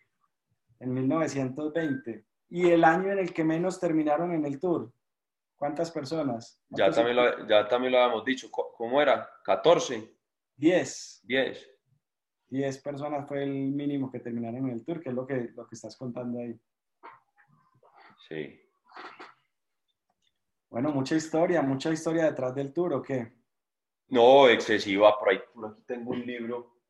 En 0.78 0.94
1920. 0.94 2.24
¿Y 2.50 2.70
el 2.70 2.84
año 2.84 3.10
en 3.10 3.18
el 3.18 3.34
que 3.34 3.42
menos 3.42 3.80
terminaron 3.80 4.32
en 4.32 4.46
el 4.46 4.60
Tour? 4.60 4.92
¿Cuántas 5.56 5.90
personas? 5.90 6.60
Ya 6.68 6.92
también, 6.92 7.16
lo, 7.16 7.48
ya 7.48 7.66
también 7.66 7.92
lo 7.92 7.98
habíamos 7.98 8.24
dicho. 8.24 8.48
¿Cómo 8.52 9.02
era? 9.02 9.28
¿14? 9.44 10.12
10. 10.56 11.22
10. 11.24 11.73
10 12.48 12.82
personas 12.82 13.26
fue 13.26 13.42
el 13.42 13.50
mínimo 13.50 14.10
que 14.10 14.20
terminaron 14.20 14.68
en 14.68 14.70
el 14.70 14.84
Tour, 14.84 15.00
que 15.00 15.08
es 15.08 15.14
lo 15.14 15.26
que, 15.26 15.50
lo 15.54 15.66
que 15.66 15.74
estás 15.74 15.96
contando 15.96 16.40
ahí. 16.40 16.58
Sí. 18.28 18.60
Bueno, 20.68 20.90
mucha 20.90 21.14
historia, 21.14 21.62
mucha 21.62 21.92
historia 21.92 22.24
detrás 22.24 22.54
del 22.54 22.72
Tour, 22.72 22.94
¿o 22.94 23.02
qué? 23.02 23.32
No, 24.08 24.48
excesiva. 24.48 25.18
Por 25.18 25.30
ahí, 25.30 25.40
por 25.54 25.70
aquí 25.70 25.82
tengo 25.86 26.10
un 26.10 26.26
libro. 26.26 26.80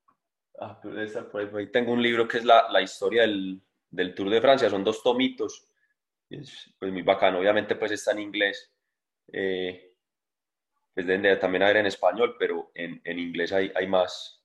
Ah, 0.59 0.81
por, 0.81 1.59
ahí, 1.59 1.71
tengo 1.71 1.93
un 1.93 2.03
libro 2.03 2.29
que 2.29 2.39
es 2.39 2.45
la, 2.45 2.71
la 2.71 2.81
historia 2.81 3.23
del, 3.23 3.61
del, 3.91 4.15
Tour 4.15 4.31
de 4.31 4.41
Francia. 4.41 4.71
Son 4.71 4.85
dos 4.85 5.03
tomitos. 5.03 5.69
Es 6.31 6.75
pues, 6.79 6.93
muy 6.93 7.03
bacano. 7.03 7.39
Obviamente, 7.39 7.77
pues 7.77 7.93
está 7.93 8.13
en 8.13 8.21
inglés. 8.21 8.73
Eh, 9.33 9.95
pues 10.95 11.07
deben 11.07 11.39
también 11.41 11.65
haber 11.65 11.79
en 11.79 11.87
español, 11.87 12.37
pero 12.39 12.71
en, 12.75 13.01
en 13.05 13.19
inglés 13.19 13.53
hay, 13.53 13.73
hay, 13.75 13.87
más, 13.87 14.44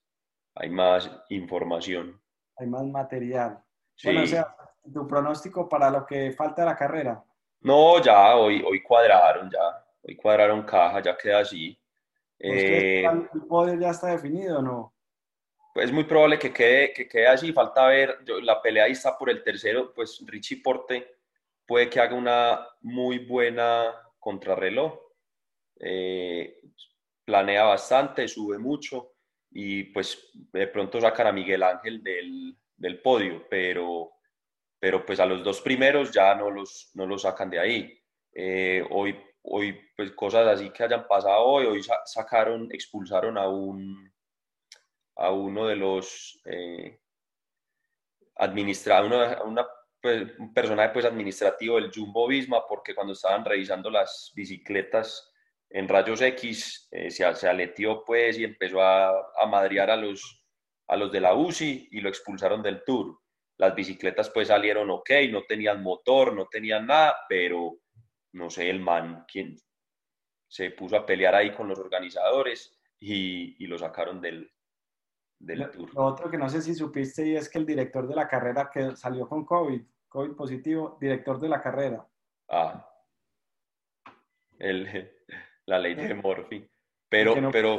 hay 0.60 0.68
más 0.68 1.10
información. 1.30 2.20
Hay 2.58 2.66
más 2.66 2.84
material. 2.84 3.62
Bueno, 4.04 4.22
o 4.22 4.26
sea, 4.26 4.54
tu 4.92 5.06
pronóstico 5.06 5.66
para 5.66 5.90
lo 5.90 6.04
que 6.04 6.32
falta 6.32 6.62
de 6.62 6.68
la 6.68 6.76
carrera. 6.76 7.24
No, 7.62 8.02
ya, 8.02 8.36
hoy, 8.36 8.62
hoy 8.66 8.82
cuadraron, 8.82 9.50
ya. 9.50 9.84
Hoy 10.02 10.16
cuadraron 10.16 10.62
caja, 10.62 11.00
ya 11.00 11.16
queda 11.16 11.40
así. 11.40 11.78
Eh, 12.38 13.04
¿El 13.04 13.42
podio 13.48 13.78
ya 13.78 13.90
está 13.90 14.08
definido 14.08 14.58
o 14.58 14.62
no? 14.62 14.94
Pues 15.72 15.86
es 15.86 15.92
muy 15.92 16.04
probable 16.04 16.38
que 16.38 16.52
quede, 16.52 16.92
que 16.92 17.08
quede 17.08 17.28
así, 17.28 17.52
falta 17.52 17.86
ver, 17.86 18.18
la 18.42 18.60
pelea 18.60 18.84
ahí 18.84 18.92
está 18.92 19.16
por 19.16 19.30
el 19.30 19.42
tercero, 19.42 19.94
pues 19.94 20.22
Richie 20.26 20.60
Porte 20.62 21.16
puede 21.66 21.88
que 21.88 22.00
haga 22.00 22.14
una 22.14 22.66
muy 22.80 23.20
buena 23.20 23.94
contrarreloj, 24.18 24.98
eh, 25.78 26.60
planea 27.24 27.64
bastante, 27.64 28.26
sube 28.26 28.58
mucho, 28.58 29.12
y 29.50 29.84
pues 29.84 30.30
de 30.32 30.66
pronto 30.68 31.00
sacan 31.00 31.26
a 31.26 31.32
Miguel 31.32 31.62
Ángel 31.62 32.02
del, 32.02 32.56
del 32.76 33.00
podio, 33.00 33.46
pero, 33.48 34.12
pero 34.78 35.04
pues 35.04 35.20
a 35.20 35.26
los 35.26 35.42
dos 35.42 35.60
primeros 35.60 36.12
ya 36.12 36.34
no 36.34 36.50
los, 36.50 36.90
no 36.94 37.06
los 37.06 37.22
sacan 37.22 37.50
de 37.50 37.58
ahí. 37.58 38.02
Eh, 38.32 38.84
hoy, 38.90 39.18
hoy, 39.42 39.78
pues 39.96 40.12
cosas 40.12 40.46
así 40.46 40.70
que 40.70 40.84
hayan 40.84 41.06
pasado 41.08 41.44
hoy, 41.44 41.66
hoy 41.66 41.82
sacaron, 42.04 42.68
expulsaron 42.72 43.36
a 43.36 43.48
un 43.48 44.10
a 45.20 45.30
uno 45.30 45.66
de 45.66 45.76
los 45.76 46.40
eh, 46.46 46.98
administrados, 48.36 49.06
una, 49.44 49.66
pues, 50.00 50.26
un 50.38 50.54
personaje 50.54 50.94
pues 50.94 51.04
administrativo 51.04 51.76
del 51.76 51.92
Jumbo 51.94 52.26
Visma, 52.26 52.66
porque 52.66 52.94
cuando 52.94 53.12
estaban 53.12 53.44
revisando 53.44 53.90
las 53.90 54.32
bicicletas 54.34 55.29
en 55.70 55.88
rayos 55.88 56.20
X, 56.20 56.88
eh, 56.90 57.10
se, 57.10 57.32
se 57.34 57.48
aletió 57.48 58.04
pues 58.04 58.38
y 58.38 58.44
empezó 58.44 58.82
a, 58.82 59.10
a 59.10 59.46
madrear 59.46 59.90
a 59.90 59.96
los, 59.96 60.44
a 60.88 60.96
los 60.96 61.12
de 61.12 61.20
la 61.20 61.34
UCI 61.34 61.88
y 61.92 62.00
lo 62.00 62.08
expulsaron 62.08 62.62
del 62.62 62.82
Tour. 62.84 63.18
Las 63.56 63.74
bicicletas 63.74 64.30
pues 64.30 64.48
salieron 64.48 64.90
ok, 64.90 65.10
no 65.30 65.44
tenían 65.44 65.82
motor, 65.82 66.34
no 66.34 66.46
tenían 66.46 66.86
nada, 66.86 67.16
pero 67.28 67.78
no 68.32 68.50
sé, 68.50 68.68
el 68.68 68.80
man 68.80 69.24
quien 69.30 69.56
se 70.48 70.70
puso 70.72 70.96
a 70.96 71.06
pelear 71.06 71.34
ahí 71.34 71.52
con 71.52 71.68
los 71.68 71.78
organizadores 71.78 72.76
y, 72.98 73.62
y 73.62 73.68
lo 73.68 73.78
sacaron 73.78 74.20
del, 74.20 74.50
del 75.38 75.60
lo, 75.60 75.70
Tour. 75.70 75.94
Lo 75.94 76.04
otro 76.04 76.30
que 76.30 76.38
no 76.38 76.48
sé 76.48 76.62
si 76.62 76.74
supiste 76.74 77.26
y 77.28 77.36
es 77.36 77.48
que 77.48 77.58
el 77.58 77.66
director 77.66 78.08
de 78.08 78.16
la 78.16 78.26
carrera 78.26 78.68
que 78.72 78.96
salió 78.96 79.28
con 79.28 79.44
COVID, 79.44 79.82
COVID 80.08 80.32
positivo, 80.32 80.98
director 81.00 81.38
de 81.38 81.48
la 81.48 81.62
carrera. 81.62 82.04
Ah, 82.48 82.90
el, 84.58 85.19
la 85.70 85.78
ley 85.78 85.94
de 85.94 86.14
Morphy. 86.14 86.68
Pero, 87.08 87.40
no 87.40 87.50
pero, 87.50 87.78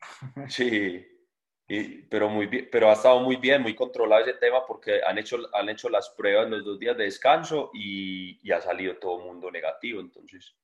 sí, 0.48 1.06
y, 1.68 2.02
pero, 2.02 2.28
muy 2.28 2.46
bien, 2.46 2.68
pero 2.72 2.90
ha 2.90 2.94
estado 2.94 3.20
muy 3.20 3.36
bien, 3.36 3.62
muy 3.62 3.74
controlado 3.74 4.22
ese 4.22 4.34
tema 4.34 4.66
porque 4.66 5.00
han 5.06 5.18
hecho, 5.18 5.38
han 5.54 5.68
hecho 5.68 5.88
las 5.88 6.10
pruebas 6.10 6.50
los 6.50 6.64
dos 6.64 6.78
días 6.78 6.96
de 6.96 7.04
descanso 7.04 7.70
y, 7.72 8.40
y 8.42 8.52
ha 8.52 8.60
salido 8.60 8.96
todo 8.96 9.20
el 9.20 9.26
mundo 9.26 9.50
negativo. 9.50 10.00
Entonces, 10.00 10.56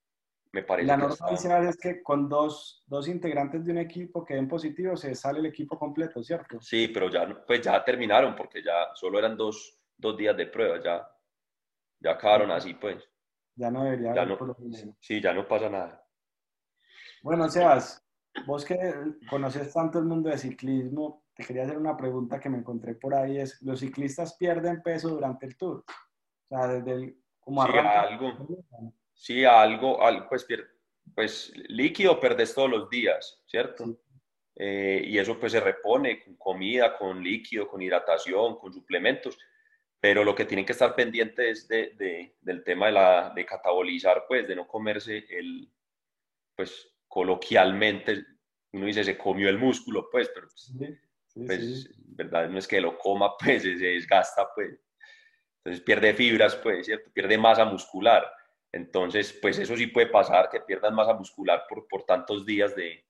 me 0.52 0.62
parece 0.62 0.88
la 0.88 0.96
norma 0.96 1.14
está... 1.32 1.68
es 1.68 1.76
que 1.76 2.02
con 2.02 2.28
dos, 2.28 2.82
dos, 2.86 3.08
integrantes 3.08 3.64
de 3.64 3.72
un 3.72 3.78
equipo 3.78 4.24
que 4.24 4.34
den 4.34 4.48
positivos 4.48 5.00
se 5.00 5.14
sale 5.14 5.38
el 5.40 5.46
equipo 5.46 5.78
completo, 5.78 6.22
¿cierto? 6.22 6.60
Sí, 6.60 6.88
pero 6.88 7.10
ya, 7.10 7.44
pues 7.46 7.60
ya 7.60 7.84
terminaron 7.84 8.34
porque 8.34 8.62
ya 8.62 8.94
solo 8.94 9.18
eran 9.18 9.36
dos, 9.36 9.78
dos 9.96 10.16
días 10.16 10.36
de 10.36 10.46
prueba, 10.46 10.82
ya, 10.82 11.08
ya 12.00 12.12
acabaron 12.12 12.50
así, 12.50 12.74
pues. 12.74 12.96
Ya 13.54 13.70
no 13.70 13.84
debería 13.84 14.14
ya 14.14 14.24
no, 14.26 14.38
Sí, 15.00 15.20
ya 15.20 15.32
no 15.32 15.46
pasa 15.46 15.70
nada. 15.70 16.05
Bueno, 17.26 17.48
Sebas, 17.48 18.06
vos 18.46 18.64
que 18.64 18.78
conoces 19.28 19.72
tanto 19.72 19.98
el 19.98 20.04
mundo 20.04 20.30
de 20.30 20.38
ciclismo, 20.38 21.24
te 21.34 21.44
quería 21.44 21.64
hacer 21.64 21.76
una 21.76 21.96
pregunta 21.96 22.38
que 22.38 22.48
me 22.48 22.58
encontré 22.58 22.94
por 22.94 23.16
ahí, 23.16 23.38
es, 23.38 23.60
¿los 23.62 23.80
ciclistas 23.80 24.36
pierden 24.36 24.80
peso 24.80 25.08
durante 25.08 25.46
el 25.46 25.56
Tour? 25.56 25.84
O 25.88 26.48
sea, 26.48 26.68
desde 26.68 26.92
el... 26.92 27.16
Como 27.40 27.66
sí, 27.66 27.72
algo. 27.78 28.32
Sí, 29.12 29.44
algo, 29.44 30.00
algo 30.04 30.28
pues, 30.28 30.46
pues 31.16 31.52
líquido 31.66 32.20
perdes 32.20 32.54
todos 32.54 32.70
los 32.70 32.88
días, 32.88 33.42
¿cierto? 33.48 33.98
Eh, 34.54 35.02
y 35.04 35.18
eso 35.18 35.36
pues 35.36 35.50
se 35.50 35.58
repone 35.58 36.22
con 36.22 36.36
comida, 36.36 36.96
con 36.96 37.24
líquido, 37.24 37.66
con 37.66 37.82
hidratación, 37.82 38.56
con 38.56 38.72
suplementos, 38.72 39.36
pero 39.98 40.22
lo 40.22 40.32
que 40.32 40.44
tienen 40.44 40.64
que 40.64 40.74
estar 40.74 40.94
pendientes 40.94 41.58
es 41.58 41.66
de, 41.66 41.90
de, 41.96 42.36
del 42.40 42.62
tema 42.62 42.86
de, 42.86 42.92
la, 42.92 43.32
de 43.34 43.44
catabolizar, 43.44 44.26
pues, 44.28 44.46
de 44.46 44.54
no 44.54 44.68
comerse 44.68 45.26
el, 45.28 45.68
pues, 46.54 46.95
coloquialmente, 47.16 48.26
uno 48.74 48.84
dice 48.84 49.02
se 49.02 49.16
comió 49.16 49.48
el 49.48 49.56
músculo, 49.56 50.10
pues, 50.12 50.30
pero 50.34 50.48
pues, 50.48 50.60
sí, 50.60 50.98
sí, 51.28 51.46
pues 51.46 51.84
sí. 51.84 51.90
verdad 52.08 52.46
no 52.50 52.58
es 52.58 52.68
que 52.68 52.78
lo 52.78 52.98
coma, 52.98 53.30
pues, 53.42 53.62
se 53.62 53.70
desgasta, 53.70 54.46
pues. 54.54 54.78
Entonces 55.64 55.82
pierde 55.82 56.12
fibras, 56.12 56.56
pues, 56.56 56.84
¿cierto? 56.84 57.10
Pierde 57.14 57.38
masa 57.38 57.64
muscular. 57.64 58.30
Entonces, 58.70 59.32
pues 59.40 59.58
eso 59.58 59.74
sí 59.78 59.86
puede 59.86 60.08
pasar, 60.08 60.50
que 60.50 60.60
pierdan 60.60 60.94
masa 60.94 61.14
muscular 61.14 61.64
por, 61.66 61.88
por 61.88 62.04
tantos 62.04 62.44
días 62.44 62.76
de, 62.76 63.06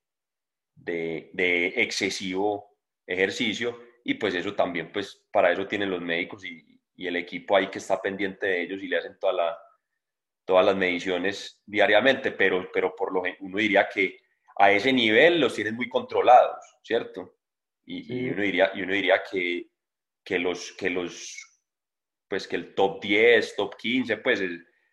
de, 0.77 1.31
de, 1.33 1.67
excesivo 1.83 2.79
ejercicio 3.09 3.77
y 4.05 4.15
pues 4.15 4.37
eso 4.37 4.55
también, 4.55 4.93
pues 4.93 5.27
para 5.33 5.51
eso 5.51 5.67
tienen 5.67 5.91
los 5.91 6.01
médicos 6.01 6.45
y, 6.45 6.81
y, 6.95 7.09
el 7.09 7.17
equipo 7.17 7.57
ahí 7.57 7.71
que 7.71 7.79
está 7.79 8.01
pendiente 8.01 8.47
de 8.47 8.63
ellos 8.63 8.81
y 8.81 8.87
le 8.87 8.99
hacen 8.99 9.19
toda 9.19 9.33
la, 9.33 9.59
todas 10.47 10.65
las 10.65 10.77
mediciones 10.77 11.61
diariamente, 11.67 12.33
pero, 12.33 12.71
pero 12.73 12.95
por 12.97 13.13
lo 13.13 13.23
uno 13.41 13.59
diría 13.59 13.89
que 13.89 14.19
a 14.57 14.73
ese 14.73 14.93
nivel 14.93 15.41
los 15.41 15.55
tienen 15.55 15.75
muy 15.75 15.89
controlados, 15.89 16.65
¿cierto? 16.83 17.37
Y, 17.85 18.05
sí. 18.05 18.15
y 18.15 18.31
uno 18.31 18.43
diría, 18.43 18.73
y 18.75 18.83
uno 18.83 18.95
diría 18.95 19.23
que, 19.31 19.67
que, 20.25 20.39
los, 20.39 20.73
que 20.73 20.89
los, 20.89 21.37
pues 22.29 22.49
que 22.49 22.57
el 22.57 22.75
top 22.75 23.03
10, 23.03 23.57
top 23.57 23.77
15, 23.77 24.17
pues 24.19 24.41
es, 24.41 24.53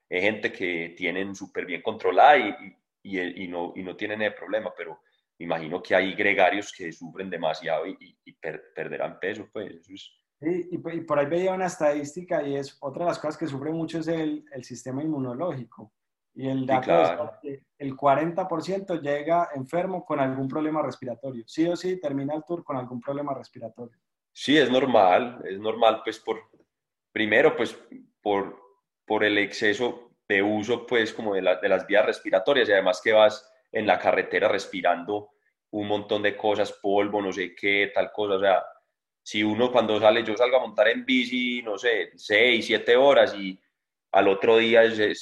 es 0.10 0.22
gente 0.22 0.52
que 0.52 0.94
tienen 0.98 1.34
súper 1.36 1.66
bien 1.66 1.82
controlada 1.82 2.38
y, 2.38 2.76
y, 3.04 3.44
y, 3.44 3.48
no, 3.48 3.74
y 3.76 3.84
no 3.84 3.96
tienen 3.96 4.22
el 4.24 4.34
problema, 4.34 4.74
pero 4.76 5.02
imagino 5.38 5.82
que 5.82 5.96
hay 5.96 6.14
gregarios 6.14 6.74
que 6.74 6.92
sufren 6.92 7.30
demasiado 7.30 7.88
y, 7.88 8.18
y 8.26 8.34
per, 8.34 8.74
perderán 8.76 9.20
peso, 9.20 9.48
pues 9.52 9.72
eso 9.72 9.94
es... 9.94 10.12
Sí, 10.44 10.70
y, 10.72 10.78
por 10.78 11.20
ahí 11.20 11.26
veía 11.26 11.54
una 11.54 11.68
estadística 11.68 12.44
y 12.44 12.56
es 12.58 12.78
otra 12.82 13.06
de 13.06 13.12
las 13.12 13.20
cosas 13.20 13.38
que 13.38 13.48
sufre 13.48 13.72
mucho 13.72 14.00
es 14.00 14.08
el, 14.08 14.46
el 14.52 14.64
sistema 14.64 15.02
inmunológico. 15.02 15.94
Y 16.36 16.50
el 16.50 16.66
dato 16.66 16.84
sí, 16.84 16.88
claro. 16.88 17.32
es 17.32 17.40
que 17.42 17.66
el 17.78 17.96
40% 17.96 19.00
llega 19.02 19.50
enfermo 19.54 20.04
con 20.04 20.20
algún 20.20 20.48
problema 20.48 20.82
respiratorio. 20.82 21.44
Sí 21.48 21.68
o 21.68 21.76
sí 21.76 22.00
termina 22.00 22.34
el 22.34 22.44
tour 22.44 22.64
con 22.64 22.76
algún 22.76 23.00
problema 23.00 23.34
respiratorio. 23.34 23.98
Sí, 24.32 24.58
es 24.58 24.70
normal, 24.70 25.44
es 25.46 25.60
normal, 25.60 26.02
pues 26.04 26.20
por, 26.20 26.40
primero, 27.12 27.56
pues 27.56 27.78
por, 28.20 28.60
por 29.06 29.24
el 29.24 29.38
exceso 29.38 30.16
de 30.28 30.42
uso, 30.42 30.88
pues, 30.88 31.14
como 31.14 31.36
de, 31.36 31.44
la, 31.44 31.58
de, 31.58 31.70
las 31.70 31.86
vías 31.86 32.06
respiratorias 32.06 32.68
y 32.68 32.72
además 32.72 33.00
que 33.04 33.14
vas 33.14 33.48
en 33.72 33.86
la 33.86 34.00
carretera 34.00 34.48
respirando 34.48 35.30
un 35.70 35.88
montón 35.88 36.24
de 36.24 36.36
cosas, 36.36 36.72
polvo, 36.82 37.22
no 37.22 37.32
sé 37.32 37.54
qué, 37.54 37.92
tal 37.94 38.12
cosa, 38.12 38.36
o 38.36 38.40
sea, 38.40 38.64
si 39.24 39.42
uno 39.42 39.72
cuando 39.72 40.00
sale, 40.00 40.24
yo 40.24 40.36
salgo 40.36 40.58
a 40.58 40.62
montar 40.62 40.90
en 40.90 41.06
bici, 41.06 41.62
no 41.64 41.78
sé, 41.78 42.12
seis, 42.16 42.66
siete 42.66 42.96
horas 42.96 43.34
y 43.36 43.60
al 44.12 44.28
otro 44.28 44.58
día 44.58 44.90
se, 44.94 45.14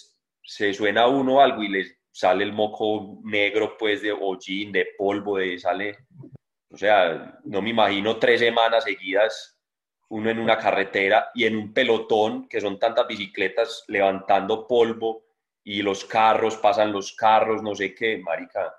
se 0.44 0.74
suena 0.74 1.08
uno 1.08 1.40
algo 1.40 1.64
y 1.64 1.70
le 1.70 1.86
sale 2.12 2.44
el 2.44 2.52
moco 2.52 3.20
negro, 3.24 3.78
pues, 3.78 4.02
de 4.02 4.12
hollín, 4.12 4.72
de 4.72 4.88
polvo, 4.98 5.38
de 5.38 5.58
sale, 5.60 5.98
o 6.70 6.78
sea, 6.78 7.40
no 7.46 7.62
me 7.62 7.70
imagino 7.70 8.18
tres 8.18 8.40
semanas 8.40 8.84
seguidas 8.84 9.58
uno 10.12 10.30
en 10.30 10.40
una 10.40 10.58
carretera 10.58 11.32
y 11.34 11.46
en 11.46 11.56
un 11.56 11.74
pelotón, 11.74 12.50
que 12.50 12.60
son 12.60 12.78
tantas 12.78 13.08
bicicletas 13.08 13.86
levantando 13.88 14.68
polvo 14.68 15.24
y 15.64 15.82
los 15.82 16.04
carros, 16.04 16.58
pasan 16.58 16.92
los 16.92 17.14
carros, 17.16 17.64
no 17.64 17.74
sé 17.74 17.96
qué, 17.96 18.18
marica, 18.18 18.76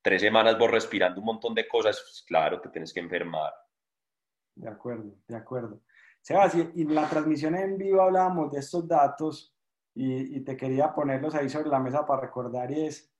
tres 0.00 0.20
semanas 0.20 0.56
vos 0.56 0.70
respirando 0.70 1.18
un 1.18 1.26
montón 1.26 1.54
de 1.54 1.66
cosas, 1.66 2.00
pues 2.00 2.24
claro 2.24 2.62
que 2.62 2.68
tienes 2.68 2.92
que 2.92 3.00
enfermar. 3.00 3.52
De 4.56 4.68
acuerdo, 4.68 5.14
de 5.28 5.36
acuerdo. 5.36 5.80
Sebas, 6.20 6.54
y 6.56 6.82
en 6.82 6.94
la 6.94 7.08
transmisión 7.08 7.54
en 7.54 7.78
vivo 7.78 8.02
hablábamos 8.02 8.50
de 8.50 8.58
estos 8.58 8.88
datos 8.88 9.54
y, 9.94 10.36
y 10.36 10.40
te 10.40 10.56
quería 10.56 10.92
ponerlos 10.92 11.34
ahí 11.36 11.48
sobre 11.48 11.68
la 11.68 11.78
mesa 11.78 12.04
para 12.04 12.22
recordar 12.22 12.70
y 12.72 12.86
es, 12.86 13.12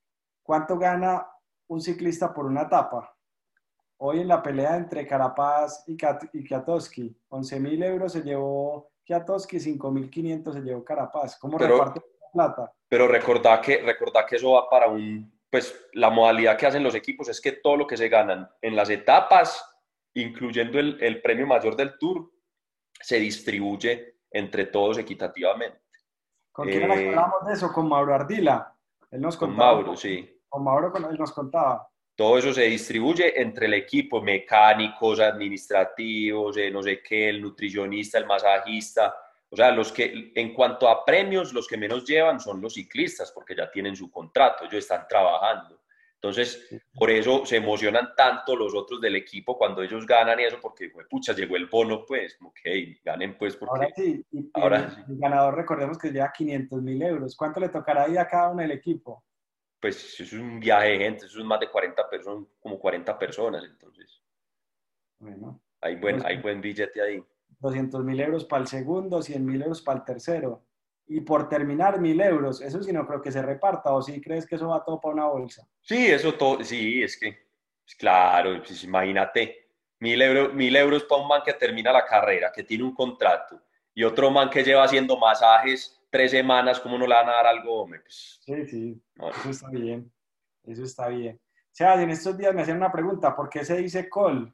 ¿cuánto 0.43 0.77
gana 0.77 1.25
un 1.67 1.79
ciclista 1.79 2.33
por 2.33 2.45
una 2.45 2.63
etapa? 2.63 3.17
Hoy 3.99 4.19
en 4.19 4.27
la 4.27 4.43
pelea 4.43 4.75
entre 4.75 5.07
Carapaz 5.07 5.83
y, 5.87 5.97
Kiatowski, 5.97 7.17
11 7.29 7.59
mil 7.59 7.81
euros 7.81 8.11
se 8.11 8.21
llevó 8.21 8.91
Kiatowski, 9.03 9.57
5.500 9.57 10.53
se 10.53 10.61
llevó 10.61 10.83
Carapaz. 10.83 11.37
¿Cómo 11.39 11.57
pero, 11.57 11.77
reparte 11.77 12.01
la 12.21 12.31
plata? 12.31 12.73
Pero 12.87 13.07
recordad 13.07 13.59
que, 13.59 13.81
recordad 13.81 14.25
que 14.27 14.35
eso 14.35 14.51
va 14.51 14.69
para 14.69 14.87
un, 14.87 15.31
pues 15.49 15.87
la 15.93 16.11
modalidad 16.11 16.57
que 16.57 16.67
hacen 16.67 16.83
los 16.83 16.93
equipos 16.93 17.27
es 17.29 17.41
que 17.41 17.53
todo 17.53 17.75
lo 17.75 17.87
que 17.87 17.97
se 17.97 18.07
ganan 18.07 18.47
en 18.61 18.75
las 18.75 18.89
etapas, 18.91 19.65
incluyendo 20.21 20.79
el, 20.79 20.97
el 21.01 21.21
premio 21.21 21.47
mayor 21.47 21.75
del 21.75 21.97
Tour, 21.97 22.31
se 22.99 23.19
distribuye 23.19 24.19
entre 24.31 24.65
todos 24.65 24.97
equitativamente. 24.97 25.81
¿Con 26.51 26.67
quién 26.67 26.91
eh, 26.91 27.09
hablamos 27.09 27.45
de 27.45 27.53
eso? 27.53 27.71
Con 27.71 27.87
Mauro 27.87 28.13
Ardila. 28.13 28.75
Él 29.11 29.21
nos 29.21 29.37
contaba. 29.37 29.73
Con 29.73 29.83
Mauro, 29.83 29.97
sí. 29.97 30.41
Con 30.49 30.63
Mauro 30.63 30.93
él 30.95 31.17
nos 31.17 31.31
contaba 31.31 31.89
todo 32.17 32.39
eso 32.39 32.51
se 32.51 32.63
distribuye 32.63 33.39
entre 33.39 33.67
el 33.67 33.75
equipo, 33.75 34.23
mecánicos, 34.23 35.19
administrativos, 35.19 36.57
eh, 36.57 36.71
no 36.71 36.81
sé 36.81 36.99
qué, 36.99 37.29
el 37.29 37.39
nutricionista, 37.39 38.17
el 38.17 38.25
masajista. 38.25 39.15
O 39.51 39.55
sea, 39.55 39.71
los 39.71 39.91
que, 39.91 40.31
en 40.33 40.51
cuanto 40.51 40.89
a 40.89 41.05
premios, 41.05 41.53
los 41.53 41.67
que 41.67 41.77
menos 41.77 42.03
llevan 42.05 42.39
son 42.39 42.59
los 42.59 42.73
ciclistas, 42.73 43.31
porque 43.31 43.55
ya 43.55 43.69
tienen 43.69 43.95
su 43.95 44.09
contrato, 44.09 44.63
ellos 44.63 44.79
están 44.79 45.07
trabajando. 45.07 45.79
Entonces, 46.19 46.67
por 46.95 47.11
eso 47.11 47.45
se 47.45 47.57
emocionan 47.57 48.09
tanto 48.17 48.55
los 48.55 48.73
otros 48.73 48.99
del 48.99 49.15
equipo 49.15 49.55
cuando 49.55 49.83
ellos 49.83 50.05
ganan 50.05 50.39
y 50.39 50.45
eso, 50.45 50.57
porque, 50.59 50.89
pues, 50.89 51.05
pucha, 51.07 51.33
llegó 51.33 51.55
el 51.55 51.67
bono, 51.67 52.03
pues, 52.05 52.37
ok, 52.41 52.59
ganen, 53.03 53.37
pues, 53.37 53.55
porque... 53.55 53.75
Ahora 53.75 53.93
sí, 53.95 54.25
y, 54.31 54.49
ahora 54.55 55.05
el, 55.07 55.17
ganador, 55.17 55.55
recordemos 55.55 55.97
que 55.97 56.11
lleva 56.11 56.31
500 56.31 56.81
mil 56.81 57.01
euros. 57.03 57.35
¿Cuánto 57.35 57.59
le 57.59 57.69
tocará 57.69 58.05
ahí 58.05 58.17
a 58.17 58.27
cada 58.27 58.49
uno 58.49 58.61
del 58.61 58.71
equipo? 58.71 59.23
pues 59.79 60.19
es 60.19 60.33
un 60.33 60.59
viaje 60.59 60.89
de 60.89 60.97
gente, 60.97 61.25
eso 61.25 61.39
es 61.39 61.45
más 61.45 61.59
de 61.59 61.69
40 61.69 62.09
personas, 62.09 62.47
como 62.59 62.79
40 62.79 63.17
personas, 63.17 63.63
entonces. 63.63 64.21
Bueno. 65.19 65.61
Hay 65.81 65.95
buen, 65.95 66.25
hay 66.25 66.41
buen 66.41 66.59
billete 66.59 67.01
ahí. 67.01 67.23
200 67.59 68.03
mil 68.03 68.19
euros 68.19 68.45
para 68.45 68.63
el 68.63 68.67
segundo, 68.67 69.21
100 69.21 69.45
mil 69.45 69.61
euros 69.61 69.81
para 69.81 69.99
el 69.99 70.05
tercero. 70.05 70.66
Y 71.07 71.21
por 71.21 71.47
terminar, 71.47 71.99
mil 71.99 72.19
euros. 72.19 72.61
Eso 72.61 72.83
sí 72.83 72.91
no 72.91 73.07
creo 73.07 73.21
que 73.21 73.31
se 73.31 73.41
reparta. 73.41 73.93
¿O 73.93 74.01
sí 74.01 74.19
crees 74.21 74.45
que 74.45 74.55
eso 74.55 74.67
va 74.67 74.83
todo 74.83 74.99
para 74.99 75.13
una 75.13 75.27
bolsa? 75.27 75.67
Sí, 75.81 76.07
eso 76.07 76.33
todo. 76.33 76.63
Sí, 76.63 77.01
es 77.01 77.17
que, 77.17 77.31
pues 77.83 77.95
claro, 77.95 78.61
pues 78.63 78.83
imagínate. 78.83 79.63
Mil, 79.99 80.21
euros 80.21 80.53
mil 80.53 80.75
euros 80.75 81.05
para 81.05 81.21
un 81.23 81.27
man 81.27 81.41
que 81.43 81.53
termina 81.53 81.91
la 81.91 82.05
carrera, 82.05 82.51
que 82.53 82.63
tiene 82.63 82.83
un 82.83 82.93
contrato. 82.93 83.59
Y 83.95 84.03
otro 84.03 84.29
man 84.29 84.49
que 84.49 84.63
lleva 84.63 84.83
haciendo 84.83 85.17
masajes 85.17 85.97
tres 86.09 86.31
semanas, 86.31 86.79
¿cómo 86.79 86.97
no 86.97 87.07
le 87.07 87.15
van 87.15 87.29
a 87.29 87.33
dar 87.33 87.47
algo, 87.47 87.87
pues, 87.87 88.39
sí, 88.43 88.65
sí. 88.65 89.01
Eso 89.15 89.49
está 89.49 89.69
bien. 89.69 90.11
Eso 90.63 90.83
está 90.83 91.07
bien. 91.07 91.35
O 91.37 91.75
sea, 91.77 92.01
en 92.01 92.09
estos 92.09 92.37
días 92.37 92.53
me 92.53 92.61
hacían 92.61 92.77
una 92.77 92.91
pregunta. 92.91 93.35
¿Por 93.35 93.49
qué 93.49 93.63
se 93.63 93.77
dice 93.77 94.09
col? 94.09 94.53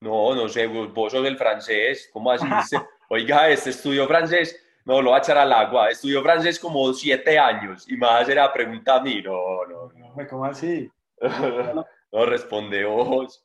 No, 0.00 0.34
no 0.34 0.48
sé, 0.48 0.66
vos 0.66 1.12
sos 1.12 1.26
el 1.26 1.36
francés, 1.36 2.08
¿cómo 2.12 2.30
así? 2.30 2.46
Oiga, 3.10 3.50
este 3.50 3.70
estudió 3.70 4.06
francés, 4.06 4.58
no, 4.84 5.02
lo 5.02 5.10
va 5.10 5.16
a 5.16 5.20
echar 5.20 5.38
al 5.38 5.52
agua, 5.52 5.90
estudió 5.90 6.22
francés 6.22 6.58
como 6.58 6.92
siete 6.92 7.38
años 7.38 7.88
y 7.88 7.96
me 7.96 8.06
va 8.06 8.18
a 8.18 8.20
hacer 8.20 8.36
la 8.36 8.52
pregunta 8.52 8.96
a 8.96 9.00
mí, 9.00 9.22
no, 9.22 9.66
no. 9.66 9.92
no. 9.92 10.28
¿Cómo 10.28 10.44
así? 10.44 10.90
no, 12.12 12.26
responde 12.26 12.84
vos. 12.84 13.44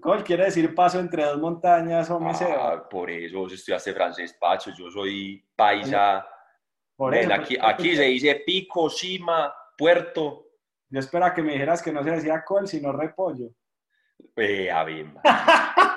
¿Cómo 0.00 0.22
quiere 0.22 0.44
decir 0.44 0.74
paso 0.74 1.00
entre 1.00 1.24
dos 1.24 1.38
montañas 1.38 2.08
o? 2.10 2.20
Ah, 2.22 2.86
por 2.88 3.10
eso 3.10 3.38
vos 3.38 3.52
estudiaste 3.52 3.92
francés, 3.92 4.32
Pacho, 4.38 4.70
yo 4.76 4.90
soy 4.90 5.44
paisa. 5.56 6.26
Por 6.94 7.14
eso, 7.14 7.32
aquí, 7.32 7.56
aquí 7.60 7.96
se 7.96 8.04
dice 8.04 8.42
pico, 8.46 8.88
cima, 8.88 9.52
puerto. 9.76 10.46
Yo 10.88 11.00
espero 11.00 11.32
que 11.34 11.42
me 11.42 11.52
dijeras 11.52 11.82
que 11.82 11.92
no 11.92 12.04
se 12.04 12.10
decía 12.10 12.44
col, 12.44 12.68
sino 12.68 12.92
repollo. 12.92 13.50
Eh, 14.36 14.70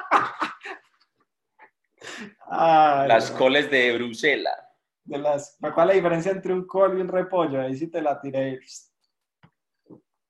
las 2.50 3.32
coles 3.32 3.70
de 3.70 3.94
Bruselas. 3.94 4.56
De 5.04 5.18
las, 5.18 5.58
¿Cuál 5.60 5.74
es 5.74 5.88
la 5.88 5.94
diferencia 5.94 6.32
entre 6.32 6.54
un 6.54 6.66
col 6.66 6.98
y 6.98 7.02
un 7.02 7.08
repollo? 7.08 7.62
Ahí 7.62 7.76
sí 7.76 7.88
te 7.88 8.02
la 8.02 8.20
tiré. 8.20 8.60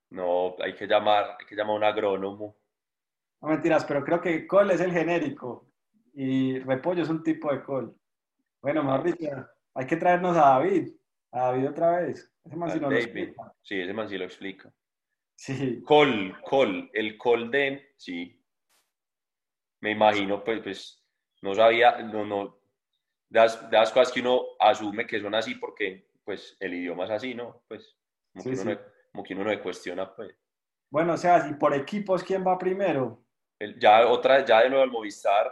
No, 0.10 0.56
hay 0.62 0.76
que 0.76 0.88
llamar, 0.88 1.38
hay 1.40 1.46
que 1.46 1.56
llamar 1.56 1.76
a 1.76 1.78
un 1.78 1.84
agrónomo. 1.84 2.58
No 3.42 3.50
mentiras, 3.50 3.86
pero 3.86 4.04
creo 4.04 4.22
que 4.22 4.48
col 4.48 4.72
es 4.72 4.82
el 4.82 4.92
genérico 4.92 5.72
y 6.14 6.60
repollo 6.60 7.04
es 7.04 7.10
un 7.10 7.24
tipo 7.24 7.52
de 7.52 7.64
col. 7.64 7.96
Bueno, 8.62 8.84
mejor 8.84 9.04
dicho, 9.04 9.30
hay 9.74 9.86
que 9.86 9.98
traernos 9.98 10.36
a 10.38 10.42
David, 10.42 10.94
a 11.32 11.40
David 11.48 11.70
otra 11.70 12.00
vez. 12.00 12.34
Ese 12.44 12.56
man 12.56 12.72
sí 12.72 12.80
lo 12.80 12.92
explica. 12.92 13.54
Sí, 13.62 13.80
ese 13.80 13.94
man 13.94 14.10
sí 14.10 14.18
lo 14.18 14.26
explica. 14.26 14.74
Sí. 15.36 15.84
Col, 15.84 16.36
col, 16.42 16.90
el 16.94 17.18
col 17.18 17.52
de, 17.52 17.94
sí. 17.98 18.42
Me 19.82 19.92
imagino, 19.92 20.44
pues, 20.44 20.62
pues, 20.64 21.05
no 21.46 21.54
sabía, 21.54 22.00
no, 22.00 22.26
no, 22.26 22.58
de 23.30 23.40
las, 23.40 23.92
cosas 23.92 24.12
que 24.12 24.22
uno 24.22 24.42
asume 24.60 25.06
que 25.06 25.22
son 25.22 25.36
así 25.36 25.56
porque, 25.56 26.08
pues, 26.24 26.58
el 26.60 26.74
idioma 26.74 27.06
es 27.06 27.12
así, 27.12 27.36
¿no? 27.36 27.62
Pues, 27.68 27.96
como, 28.34 28.44
que, 28.44 28.62
uno 28.62 28.72
No, 28.74 29.24
como 29.24 29.44
no 29.44 29.50
le 29.50 29.62
cuestiona, 29.62 30.16
pues. 30.16 30.36
Bueno, 30.90 31.14
o 31.14 31.18
sea, 31.18 31.48
si 31.48 31.54
por 31.54 31.74
equipos, 31.74 32.24
¿quién 32.24 32.46
va 32.46 32.58
primero? 32.58 33.22
ya 33.80 34.08
otra, 34.08 34.44
ya 34.44 34.64
de 34.64 34.70
nuevo 34.70 34.84
el 34.84 34.92
Movistar. 34.92 35.50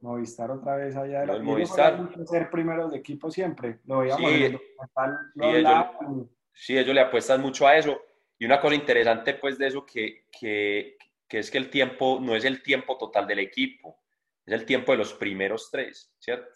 Movistar 0.00 0.50
otra 0.50 0.76
vez 0.76 0.96
allá 0.96 1.20
de 1.20 1.26
la... 1.26 1.38
Movistar. 1.38 1.98
ser 2.26 2.50
primero 2.50 2.88
de 2.88 2.98
equipo 2.98 3.30
siempre. 3.30 3.80
Lo 3.84 4.00
veíamos 4.00 4.30
sí, 4.30 4.58
sí, 6.52 6.76
ellos 6.76 6.94
le 6.94 7.00
apuestan 7.00 7.40
mucho 7.40 7.66
a 7.66 7.76
eso 7.76 7.98
y 8.38 8.44
una 8.44 8.60
cosa 8.60 8.74
interesante 8.74 9.34
pues 9.34 9.56
de 9.56 9.68
eso 9.68 9.86
que, 9.86 10.26
que, 10.30 10.98
que, 11.26 11.38
es 11.38 11.50
que 11.50 11.58
el 11.58 11.70
tiempo 11.70 12.18
no 12.20 12.36
es 12.36 12.44
el 12.44 12.62
tiempo 12.62 12.98
total 12.98 13.26
del 13.26 13.38
equipo, 13.38 14.03
es 14.46 14.54
el 14.54 14.66
tiempo 14.66 14.92
de 14.92 14.98
los 14.98 15.14
primeros 15.14 15.70
tres, 15.70 16.14
¿cierto? 16.18 16.52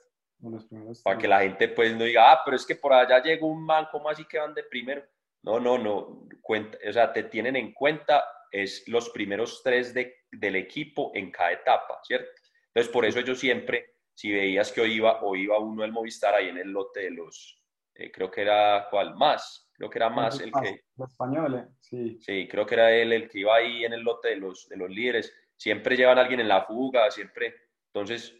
Para 1.02 1.18
que 1.18 1.28
la 1.28 1.40
gente 1.40 1.68
pues 1.68 1.96
no 1.96 2.04
diga, 2.04 2.32
ah, 2.32 2.42
pero 2.44 2.56
es 2.56 2.64
que 2.64 2.76
por 2.76 2.92
allá 2.92 3.22
llegó 3.22 3.48
un 3.48 3.64
man, 3.64 3.88
¿cómo 3.90 4.08
así 4.08 4.24
que 4.24 4.38
van 4.38 4.54
de 4.54 4.62
primero? 4.62 5.02
No, 5.42 5.58
no, 5.58 5.78
no, 5.78 6.28
cuenta, 6.42 6.78
o 6.88 6.92
sea, 6.92 7.12
te 7.12 7.24
tienen 7.24 7.56
en 7.56 7.72
cuenta 7.72 8.24
es 8.50 8.86
los 8.88 9.10
primeros 9.10 9.62
tres 9.62 9.92
de, 9.94 10.24
del 10.30 10.56
equipo 10.56 11.12
en 11.14 11.30
cada 11.30 11.52
etapa, 11.52 12.00
¿cierto? 12.02 12.30
Entonces, 12.68 12.92
por 12.92 13.04
eso 13.04 13.20
yo 13.20 13.34
siempre, 13.34 13.96
si 14.14 14.32
veías 14.32 14.72
que 14.72 14.80
hoy 14.80 14.94
iba, 14.94 15.22
o 15.22 15.36
iba 15.36 15.58
uno 15.58 15.82
del 15.82 15.92
Movistar 15.92 16.34
ahí 16.34 16.48
en 16.48 16.58
el 16.58 16.70
lote 16.70 17.00
de 17.00 17.10
los, 17.10 17.62
eh, 17.94 18.10
creo 18.10 18.30
que 18.30 18.42
era, 18.42 18.86
¿cuál? 18.90 19.14
Más, 19.16 19.70
creo 19.72 19.90
que 19.90 19.98
era 19.98 20.08
más 20.08 20.40
el 20.40 20.52
que... 20.52 20.82
Los 20.96 21.10
españoles, 21.10 21.66
sí. 21.80 22.18
Sí, 22.20 22.48
creo 22.48 22.66
que 22.66 22.74
era 22.74 22.92
él 22.92 23.12
el 23.12 23.28
que 23.28 23.40
iba 23.40 23.54
ahí 23.54 23.84
en 23.84 23.92
el 23.92 24.00
lote 24.00 24.28
de 24.28 24.36
los, 24.36 24.68
de 24.68 24.76
los 24.76 24.90
líderes. 24.90 25.32
Siempre 25.56 25.96
llevan 25.96 26.18
a 26.18 26.22
alguien 26.22 26.40
en 26.40 26.48
la 26.48 26.64
fuga, 26.64 27.10
siempre. 27.10 27.54
Entonces, 27.92 28.34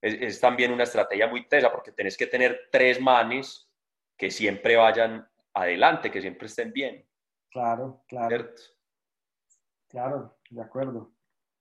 es, 0.00 0.40
también 0.40 0.72
una 0.72 0.84
estrategia 0.84 1.26
muy 1.26 1.48
tesa 1.48 1.70
porque 1.70 1.92
tenés 1.92 2.16
que 2.16 2.26
tener 2.26 2.68
tres 2.70 3.00
manes 3.00 3.68
que 4.16 4.30
siempre 4.30 4.76
vayan 4.76 5.26
adelante, 5.52 6.10
que 6.10 6.20
siempre 6.20 6.46
estén 6.46 6.72
bien. 6.72 7.06
Claro, 7.50 8.04
claro. 8.08 8.50
Claro, 9.88 10.38
de 10.50 10.62
acuerdo. 10.62 11.12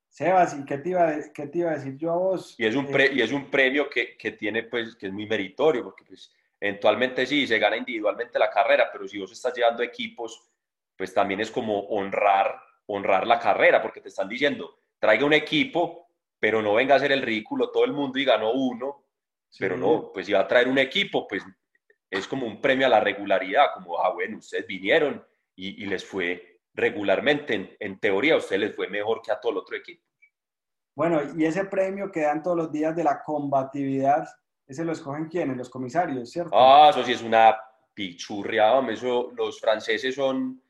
Sebas, 0.10 0.58
¿y 0.60 0.66
qué 0.66 0.78
te, 0.78 0.90
iba 0.90 1.12
qué 1.34 1.48
te 1.48 1.60
iba 1.60 1.72
a 1.72 1.76
decir 1.76 1.98
yo 1.98 2.12
a 2.12 2.18
vos? 2.18 2.56
Y 2.60 2.66
es 2.66 2.76
un, 2.76 2.88
pre, 2.88 3.12
y 3.14 3.22
es 3.22 3.32
un 3.32 3.50
premio 3.50 3.90
que, 3.90 4.16
que, 4.16 4.32
tiene, 4.32 4.64
pues, 4.64 4.96
que 4.96 5.08
es 5.08 5.14
muy 5.14 5.26
meritorio, 5.26 5.84
porque 5.84 6.04
pues, 6.04 6.32
Eventualmente 6.64 7.26
sí, 7.26 7.46
se 7.46 7.60
gana 7.60 7.76
individualmente 7.76 8.40
la 8.40 8.50
carrera, 8.50 8.90
pero 8.90 9.06
si 9.06 9.20
vos 9.20 9.30
estás 9.34 9.54
llevando 9.54 9.84
equipos, 9.84 10.50
pues 10.96 11.14
también 11.14 11.42
es 11.42 11.52
como 11.52 11.78
honrar, 11.88 12.58
honrar 12.86 13.28
la 13.28 13.38
carrera, 13.38 13.82
porque 13.82 14.00
te 14.00 14.08
están 14.08 14.30
diciendo, 14.30 14.80
traiga 14.98 15.26
un 15.26 15.34
equipo, 15.34 16.03
pero 16.44 16.62
no 16.62 16.74
venga 16.74 16.96
a 16.96 16.98
hacer 16.98 17.14
el 17.14 17.22
ridículo 17.22 17.72
todo 17.72 17.86
el 17.86 17.94
mundo 17.94 18.20
y 18.20 18.26
ganó 18.26 18.52
uno, 18.52 19.06
pero 19.58 19.78
no, 19.78 20.12
pues 20.14 20.26
si 20.26 20.34
va 20.34 20.42
a 20.42 20.48
traer 20.48 20.68
un 20.68 20.78
equipo, 20.78 21.26
pues 21.26 21.42
es 22.10 22.28
como 22.28 22.46
un 22.46 22.60
premio 22.60 22.86
a 22.86 22.90
la 22.90 23.00
regularidad, 23.00 23.68
como, 23.74 23.98
ah, 23.98 24.12
bueno, 24.12 24.40
ustedes 24.40 24.68
vinieron 24.68 25.26
y, 25.56 25.86
les 25.86 26.04
fue 26.04 26.60
regularmente, 26.74 27.54
en, 27.54 27.78
en, 27.80 27.98
teoría 27.98 28.34
a 28.34 28.40
ustedes 28.40 28.60
les 28.60 28.76
fue 28.76 28.90
mejor 28.90 29.22
que 29.22 29.32
a 29.32 29.40
todo 29.40 29.54
el 29.54 29.60
otro 29.60 29.78
equipo. 29.78 30.04
Bueno, 30.94 31.22
y 31.34 31.46
ese 31.46 31.64
premio 31.64 32.12
que 32.12 32.24
dan 32.24 32.44
todos 32.44 32.58
los 32.58 32.72
días 32.74 32.94
de 32.94 33.06
la 33.06 33.24
combatividad, 33.24 34.28
ese 34.68 34.84
lo 34.84 34.92
escogen 34.92 35.30
quiénes, 35.30 35.56
los 35.56 35.70
comisarios, 35.70 36.30
¿cierto? 36.30 36.52
Ah, 36.54 36.90
eso 36.90 37.06
sí 37.06 37.14
es 37.14 37.22
una 37.22 37.58
pichurria, 37.94 38.74
hombre. 38.74 38.96
Eso, 38.96 39.32
los 39.34 39.62
franceses 39.62 40.14
son... 40.14 40.62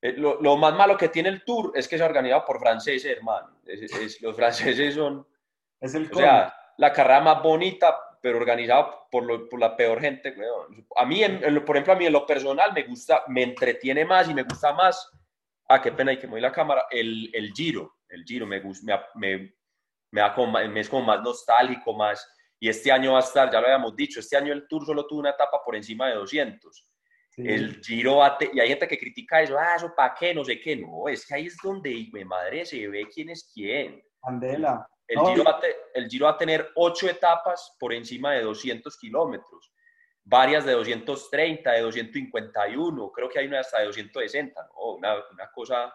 Eh, 0.00 0.12
lo, 0.12 0.56
más 0.56 0.74
malo 0.74 0.96
que 0.96 1.08
tiene 1.08 1.28
el 1.28 1.44
tour 1.44 1.72
es 1.74 1.88
que 1.88 1.98
se 1.98 2.04
organiza 2.04 2.44
por 2.44 2.58
franceses, 2.60 3.16
hermano. 3.16 3.60
los 4.20 4.36
franceses 4.36 4.94
son... 4.94 5.26
Es 5.80 5.94
el 5.94 6.10
o 6.12 6.16
sea, 6.16 6.54
la 6.76 6.92
carrera 6.92 7.20
más 7.20 7.42
bonita, 7.42 7.96
pero 8.20 8.38
organizada 8.38 9.08
por, 9.10 9.48
por 9.48 9.60
la 9.60 9.76
peor 9.76 10.00
gente. 10.00 10.34
A 10.96 11.04
mí, 11.04 11.22
por 11.64 11.76
ejemplo, 11.76 11.92
a 11.92 11.96
mí 11.96 12.06
en 12.06 12.12
lo 12.12 12.26
personal 12.26 12.72
me 12.72 12.82
gusta, 12.82 13.24
me 13.28 13.42
entretiene 13.42 14.04
más 14.04 14.28
y 14.28 14.34
me 14.34 14.42
gusta 14.42 14.72
más... 14.72 15.10
Ah, 15.68 15.82
qué 15.82 15.92
pena, 15.92 16.12
hay 16.12 16.18
que 16.18 16.26
mover 16.26 16.42
la 16.42 16.52
cámara. 16.52 16.86
El, 16.90 17.30
el 17.34 17.52
Giro, 17.52 17.98
el 18.08 18.24
Giro 18.24 18.46
me, 18.46 18.60
gusta, 18.60 19.10
me, 19.14 19.36
me, 19.36 19.54
me, 20.10 20.20
da 20.20 20.34
como, 20.34 20.52
me 20.52 20.80
es 20.80 20.88
como 20.88 21.04
más 21.04 21.20
nostálgico, 21.20 21.92
más 21.92 22.26
y 22.60 22.68
este 22.68 22.90
año 22.90 23.12
va 23.12 23.18
a 23.18 23.22
estar, 23.22 23.50
ya 23.50 23.60
lo 23.60 23.66
habíamos 23.66 23.94
dicho, 23.94 24.20
este 24.20 24.36
año 24.36 24.52
el 24.52 24.66
Tour 24.66 24.84
solo 24.84 25.06
tuvo 25.06 25.20
una 25.20 25.30
etapa 25.30 25.62
por 25.64 25.76
encima 25.76 26.08
de 26.08 26.16
200. 26.16 26.87
El 27.38 27.80
Giro, 27.82 28.20
y 28.52 28.60
hay 28.60 28.68
gente 28.68 28.88
que 28.88 28.98
critica 28.98 29.40
eso, 29.42 29.56
ah, 29.58 29.74
eso 29.76 29.92
para 29.94 30.14
qué, 30.14 30.34
no 30.34 30.44
sé 30.44 30.60
qué, 30.60 30.76
no, 30.76 31.08
es 31.08 31.24
que 31.26 31.34
ahí 31.34 31.46
es 31.46 31.56
donde, 31.62 32.08
mi 32.12 32.24
madre, 32.24 32.64
se 32.64 32.88
ve 32.88 33.06
quién 33.12 33.30
es 33.30 33.50
quién. 33.54 34.02
Andela. 34.22 34.88
El, 35.06 35.20
Giro 35.20 35.44
va 35.44 35.60
el 35.94 36.08
Giro 36.08 36.26
va 36.26 36.32
a 36.32 36.36
tener 36.36 36.70
ocho 36.74 37.08
etapas 37.08 37.74
por 37.78 37.94
encima 37.94 38.32
de 38.32 38.42
200 38.42 38.98
kilómetros, 38.98 39.72
varias 40.24 40.64
de 40.66 40.72
230, 40.72 41.70
de 41.70 41.80
251, 41.80 43.12
creo 43.12 43.28
que 43.28 43.38
hay 43.38 43.46
una 43.46 43.60
hasta 43.60 43.78
de 43.78 43.86
260, 43.86 44.62
¿no? 44.62 44.94
Una, 44.94 45.14
una 45.32 45.50
cosa, 45.52 45.94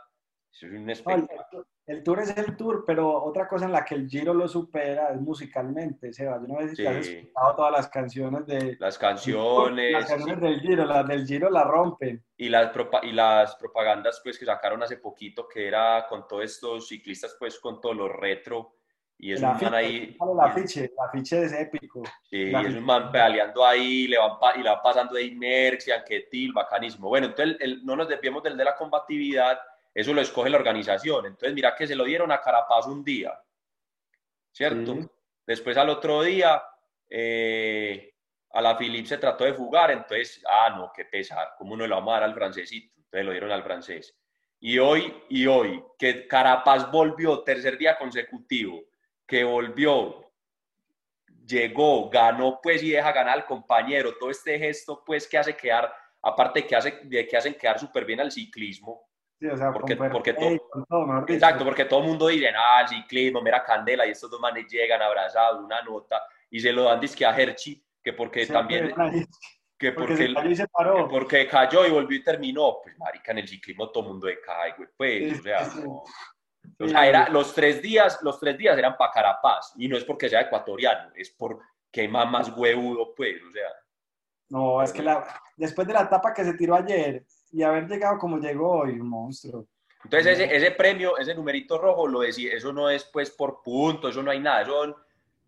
es 0.51 0.63
un 0.63 0.89
espectáculo. 0.89 1.67
El 1.85 2.01
tour 2.01 2.21
es 2.21 2.35
el 2.37 2.55
tour, 2.55 2.85
pero 2.87 3.21
otra 3.23 3.45
cosa 3.45 3.65
en 3.65 3.73
la 3.73 3.83
que 3.83 3.95
el 3.95 4.07
Giro 4.07 4.33
lo 4.33 4.47
supera 4.47 5.09
es 5.09 5.19
musicalmente, 5.19 6.13
Seba. 6.13 6.39
Yo 6.39 6.53
no 6.53 6.61
sé 6.61 6.75
si 6.77 6.85
has 6.87 7.07
escuchado 7.07 7.55
todas 7.57 7.71
las 7.73 7.89
canciones 7.89 8.45
de... 8.47 8.77
Las 8.79 8.97
canciones... 8.97 9.91
Las 9.91 10.05
canciones 10.05 10.39
del 10.39 10.61
Giro, 10.61 10.85
las 10.85 11.05
del 11.05 11.27
Giro 11.27 11.49
la 11.49 11.65
rompen. 11.65 12.23
Y 12.37 12.47
las, 12.47 12.71
y 13.01 13.11
las 13.11 13.55
propagandas 13.57 14.21
pues 14.23 14.39
que 14.39 14.45
sacaron 14.45 14.81
hace 14.81 14.95
poquito, 14.95 15.45
que 15.45 15.67
era 15.67 16.05
con 16.07 16.25
todos 16.25 16.45
estos 16.45 16.87
ciclistas 16.87 17.35
pues 17.37 17.59
con 17.59 17.81
todos 17.81 17.97
los 17.97 18.11
retro. 18.13 18.75
Y 19.17 19.33
es 19.33 19.41
un 19.41 19.49
man 19.49 19.73
ahí... 19.73 20.15
La 20.37 20.45
afiche, 20.45 20.89
la 20.97 21.05
afiche 21.07 21.43
es 21.43 21.51
épico. 21.51 22.01
Sí, 22.29 22.49
y 22.49 22.55
es 22.55 22.75
un 22.75 22.85
man 22.85 23.11
pedaleando 23.11 23.65
ahí, 23.65 24.07
le 24.07 24.17
van 24.17 24.37
y 24.57 24.63
le 24.63 24.69
va 24.69 24.81
pasando 24.81 25.15
de 25.15 25.23
inercia, 25.23 26.01
til, 26.03 26.53
bacanísimo. 26.53 27.09
Bueno, 27.09 27.27
entonces 27.27 27.83
no 27.83 27.97
nos 27.97 28.07
desviemos 28.07 28.41
del 28.41 28.55
de 28.55 28.63
la 28.63 28.75
combatividad 28.75 29.59
eso 29.93 30.13
lo 30.13 30.21
escoge 30.21 30.49
la 30.49 30.57
organización. 30.57 31.25
Entonces, 31.27 31.53
mira 31.53 31.75
que 31.75 31.87
se 31.87 31.95
lo 31.95 32.03
dieron 32.03 32.31
a 32.31 32.41
Carapaz 32.41 32.87
un 32.87 33.03
día, 33.03 33.39
¿cierto? 34.51 34.97
Después 35.45 35.77
al 35.77 35.89
otro 35.89 36.23
día, 36.23 36.63
eh, 37.09 38.13
a 38.51 38.61
la 38.61 38.77
Philippe 38.77 39.07
se 39.07 39.17
trató 39.17 39.43
de 39.43 39.53
fugar, 39.53 39.91
entonces, 39.91 40.43
ah, 40.47 40.73
no, 40.75 40.91
qué 40.95 41.05
pesar, 41.05 41.53
¿cómo 41.57 41.75
no 41.75 41.85
lo 41.85 41.95
vamos 41.95 42.11
a 42.11 42.19
dar 42.19 42.23
al 42.23 42.33
francesito? 42.33 42.93
Entonces 42.97 43.25
lo 43.25 43.31
dieron 43.31 43.51
al 43.51 43.63
francés. 43.63 44.15
Y 44.59 44.79
hoy, 44.79 45.13
y 45.29 45.45
hoy, 45.45 45.83
que 45.99 46.27
Carapaz 46.27 46.89
volvió 46.89 47.43
tercer 47.43 47.77
día 47.77 47.97
consecutivo, 47.97 48.81
que 49.27 49.43
volvió, 49.43 50.31
llegó, 51.45 52.09
ganó 52.09 52.59
pues 52.61 52.81
y 52.81 52.91
deja 52.91 53.11
ganar 53.11 53.33
al 53.33 53.45
compañero, 53.45 54.15
todo 54.17 54.29
este 54.29 54.57
gesto 54.57 55.03
pues 55.05 55.27
que 55.27 55.37
hace 55.37 55.55
quedar, 55.55 55.93
aparte 56.21 56.65
que, 56.65 56.75
hace, 56.75 56.99
de 57.03 57.27
que 57.27 57.35
hacen 57.35 57.55
quedar 57.55 57.79
súper 57.79 58.05
bien 58.05 58.21
al 58.21 58.31
ciclismo, 58.31 59.05
Sí, 59.39 59.47
o 59.47 59.57
sea, 59.57 59.71
porque, 59.73 59.97
con 59.97 60.09
porque 60.09 60.33
todo, 60.33 60.85
con 60.87 61.25
exacto, 61.29 61.65
porque 61.65 61.85
todo 61.85 62.01
el 62.01 62.07
mundo 62.07 62.27
dice, 62.27 62.47
ah, 62.55 62.81
el 62.81 62.87
ciclismo, 62.87 63.41
mira 63.41 63.63
Candela, 63.63 64.05
y 64.05 64.11
estos 64.11 64.29
dos 64.31 64.39
manes 64.39 64.65
llegan 64.71 65.01
abrazados, 65.01 65.63
una 65.63 65.81
nota, 65.81 66.21
y 66.49 66.59
se 66.59 66.71
lo 66.71 66.83
dan 66.83 66.99
disque 66.99 67.25
a 67.25 67.35
Herchi, 67.37 67.83
que 68.01 68.13
porque 68.13 68.45
Sí, 68.45 68.53
también, 68.53 68.91
pero 68.95 69.03
ahí- 69.09 69.25
que 69.77 69.91
porque 69.91 70.13
porque, 70.13 70.27
se 70.27 70.33
cayó 70.33 70.49
y 70.49 70.55
se 70.55 70.63
que 70.63 70.69
paró. 70.69 71.09
porque 71.09 71.47
cayó 71.47 71.85
y 71.85 71.91
volvió 71.91 72.17
y 72.17 72.23
terminó, 72.23 72.77
pues 72.81 72.97
marica, 72.97 73.31
en 73.33 73.39
el 73.39 73.47
ciclismo 73.47 73.89
todo 73.91 74.03
el 74.05 74.09
mundo 74.11 74.27
decae, 74.27 74.75
güey, 74.77 74.89
pues, 74.95 75.39
o 75.39 75.43
sea, 75.43 75.67
no. 75.83 76.03
O 76.79 76.87
sea, 76.87 77.05
era, 77.05 77.27
los 77.27 77.53
tres 77.53 77.81
días, 77.81 78.19
los 78.21 78.39
tres 78.39 78.57
días 78.57 78.77
eran 78.77 78.95
para 78.95 79.11
Carapaz, 79.11 79.73
y 79.77 79.89
no 79.89 79.97
es 79.97 80.05
porque 80.05 80.29
sea 80.29 80.41
ecuatoriano, 80.41 81.11
es 81.15 81.31
porque 81.31 82.07
más 82.07 82.29
más 82.31 82.49
huevudo, 82.55 83.13
pues, 83.13 83.41
o 83.43 83.51
sea, 83.51 83.67
No, 84.49 84.81
es 84.81 84.93
que 84.93 85.01
la, 85.01 85.25
después 85.57 85.85
de 85.85 85.93
la 85.93 86.03
etapa 86.03 86.33
que 86.33 86.45
se 86.45 86.53
tiró 86.53 86.75
ayer 86.75 87.25
y 87.53 87.63
haber 87.63 87.87
llegado 87.87 88.17
como 88.17 88.37
llegó 88.39 88.79
hoy, 88.81 88.99
un 88.99 89.07
monstruo. 89.07 89.67
Entonces 90.03 90.39
ese, 90.39 90.53
ese 90.55 90.71
premio, 90.71 91.17
ese 91.17 91.33
numerito 91.33 91.77
rojo, 91.77 92.07
lo 92.07 92.19
decía, 92.21 92.51
eso 92.53 92.73
no 92.73 92.89
es 92.89 93.05
pues 93.05 93.29
por 93.31 93.61
punto, 93.63 94.09
eso 94.09 94.21
no 94.21 94.31
hay 94.31 94.39
nada, 94.39 94.65
son 94.65 94.93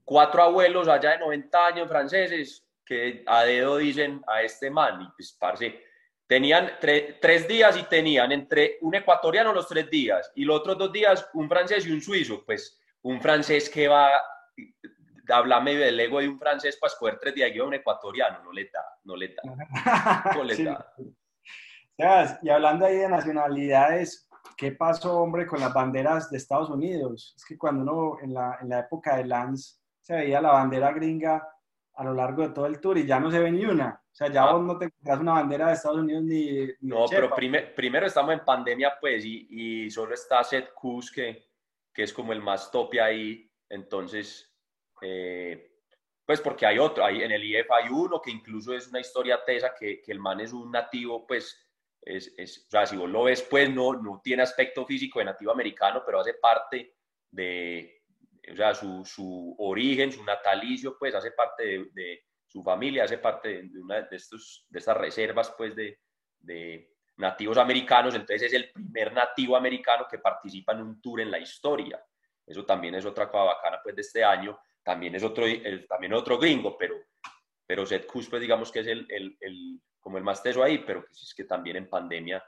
cuatro 0.06 0.44
abuelos 0.44 0.88
allá 0.88 1.12
de 1.12 1.20
90 1.20 1.66
años 1.68 1.90
franceses 1.90 2.66
que 2.86 3.24
a 3.26 3.44
dedo 3.44 3.78
dicen 3.78 4.24
a 4.28 4.44
este 4.44 4.70
man, 4.70 5.02
y 5.02 5.08
pues 5.18 5.36
parce, 5.38 5.84
tenían 6.28 6.72
tre- 6.80 7.18
tres 7.20 7.48
días 7.48 7.76
y 7.78 7.84
tenían 7.84 8.32
entre 8.32 8.78
un 8.82 8.94
ecuatoriano 8.96 9.52
los 9.52 9.68
tres 9.68 9.90
días 9.90 10.32
y 10.36 10.46
los 10.46 10.60
otros 10.60 10.78
dos 10.78 10.94
días 10.94 11.28
un 11.34 11.50
francés 11.50 11.86
y 11.88 11.92
un 11.92 12.02
suizo, 12.02 12.44
pues 12.46 12.80
un 13.02 13.20
francés 13.20 13.70
que 13.70 13.88
va, 13.88 14.10
habla 15.30 15.60
medio 15.60 15.80
del 15.82 16.00
ego 16.00 16.20
de 16.20 16.30
un 16.30 16.40
francés 16.40 16.78
para 16.78 16.94
escoger 16.94 17.18
tres 17.20 17.34
días 17.36 17.52
y 17.54 17.60
un 17.60 17.74
ecuatoriano, 17.74 18.44
no 18.44 18.54
le 18.54 18.70
da, 18.72 18.86
no 19.04 19.16
le 19.16 19.30
da, 19.36 20.32
no 20.36 20.44
le 20.44 20.56
Sí. 20.56 20.64
da. 20.64 20.94
Sebas, 21.98 22.40
y 22.42 22.50
hablando 22.50 22.86
ahí 22.86 22.98
de 22.98 23.08
nacionalidades, 23.10 24.28
¿qué 24.58 24.72
pasó, 24.74 25.20
hombre, 25.20 25.48
con 25.48 25.60
las 25.60 25.74
banderas 25.74 26.30
de 26.30 26.38
Estados 26.38 26.70
Unidos? 26.70 27.34
Es 27.38 27.46
que 27.46 27.58
cuando 27.58 27.84
uno, 27.84 28.18
en 28.22 28.34
la, 28.34 28.58
en 28.62 28.70
la 28.70 28.80
época 28.80 29.16
de 29.18 29.26
Lance, 29.26 29.80
se 30.02 30.16
veía 30.16 30.42
la 30.42 30.52
bandera 30.52 30.92
gringa 30.92 31.48
a 31.98 32.04
lo 32.04 32.14
largo 32.14 32.42
de 32.44 32.50
todo 32.50 32.66
el 32.66 32.82
tour 32.82 32.98
y 32.98 33.06
ya 33.06 33.20
no 33.20 33.32
se 33.32 33.40
ve 33.40 33.50
ni 33.52 33.66
una. 33.66 34.02
O 34.12 34.16
sea, 34.16 34.28
ya 34.30 34.44
Ah. 34.44 34.52
vos 34.54 34.62
no 34.64 34.78
te 34.78 34.86
encontrás 34.86 35.20
una 35.20 35.34
bandera 35.34 35.68
de 35.68 35.74
Estados 35.74 36.00
Unidos 36.00 36.24
ni, 36.24 36.52
ni 36.52 36.74
No, 36.82 37.06
pero 37.10 37.28
chepa. 37.28 37.36
prime- 37.36 37.62
primero 37.76 38.06
estamos 38.06 38.34
en 38.34 38.44
pandemia, 38.44 38.98
pues, 39.00 39.24
y, 39.26 39.48
y 39.86 39.90
solo 39.90 40.14
está 40.14 40.44
Seth 40.44 40.74
Kuz, 40.74 41.10
que, 41.12 41.46
que 41.94 42.04
es 42.04 42.12
como 42.14 42.34
el 42.34 42.42
más 42.42 42.70
tope 42.72 43.00
ahí. 43.00 43.50
Entonces, 43.70 44.54
eh, 45.02 45.72
pues 46.26 46.42
porque 46.42 46.66
hay 46.66 46.78
otro, 46.78 47.06
hay, 47.06 47.24
en 47.24 47.32
el 47.32 47.44
IF 47.44 47.72
hay 47.72 47.90
uno 47.90 48.22
que 48.22 48.32
incluso 48.32 48.74
es 48.74 48.88
una 48.90 49.00
historia 49.00 49.40
tesa, 49.46 49.74
que, 49.78 50.02
que 50.02 50.12
el 50.12 50.20
man 50.20 50.40
es 50.42 50.52
un 50.54 50.72
nativo, 50.72 51.26
pues, 51.26 51.62
es, 52.06 52.34
es- 52.38 52.66
o 52.68 52.70
sea, 52.72 52.86
si 52.86 52.96
vos 52.96 53.10
lo 53.10 53.24
ves, 53.24 53.42
pues 53.44 53.70
no, 53.70 53.94
no 53.94 54.22
tiene 54.24 54.44
aspecto 54.44 54.86
físico 54.86 55.20
de 55.20 55.26
nativo 55.26 55.52
americano, 55.52 56.04
pero 56.06 56.20
hace 56.20 56.36
parte 56.36 56.96
de, 57.32 58.04
o 58.52 58.56
sea, 58.56 58.74
su, 58.76 59.04
su 59.06 59.56
origen, 59.60 60.12
su 60.12 60.24
natalicio, 60.24 60.98
pues 60.98 61.16
hace 61.16 61.32
parte 61.32 61.64
de, 61.66 61.86
de 61.94 62.24
su 62.48 62.64
familia, 62.64 63.04
hace 63.04 63.18
parte 63.18 63.64
de, 63.64 63.80
una 63.82 64.02
de, 64.02 64.16
estos, 64.16 64.66
de 64.70 64.80
estas 64.80 64.96
reservas, 64.98 65.54
pues, 65.58 65.76
de, 65.76 66.00
de 66.40 66.92
nativos 67.18 67.58
americanos, 67.58 68.14
entonces 68.14 68.44
es 68.44 68.54
el 68.54 68.72
primer 68.72 69.12
nativo 69.14 69.58
americano 69.58 70.06
que 70.10 70.20
participa 70.20 70.74
en 70.74 70.82
un 70.82 71.02
tour 71.02 71.22
en 71.22 71.32
la 71.32 71.40
historia. 71.40 72.02
Eso 72.46 72.66
también 72.66 72.94
es 72.96 73.06
otra 73.06 73.30
cosa 73.30 73.46
bacana, 73.46 73.80
pues, 73.82 73.96
de 73.96 74.02
este 74.02 74.24
año. 74.24 74.60
También 74.84 75.16
es 75.16 75.24
otro, 75.24 75.46
el, 75.46 75.88
también 75.88 76.14
otro 76.14 76.38
gringo, 76.38 76.78
pero, 76.78 76.96
pero 77.66 77.86
Seth 77.86 78.06
Kuz, 78.06 78.30
pues, 78.30 78.42
digamos 78.42 78.72
que 78.72 78.82
es 78.82 78.88
el, 78.88 79.08
el, 79.10 79.36
el, 79.40 79.82
como 80.06 80.20
el 80.20 80.24
más 80.24 80.44
teso 80.44 80.62
ahí, 80.62 80.78
pero 80.86 81.04
pues 81.04 81.24
es 81.24 81.34
que 81.34 81.46
también 81.46 81.78
en 81.78 81.90
pandemia. 81.90 82.44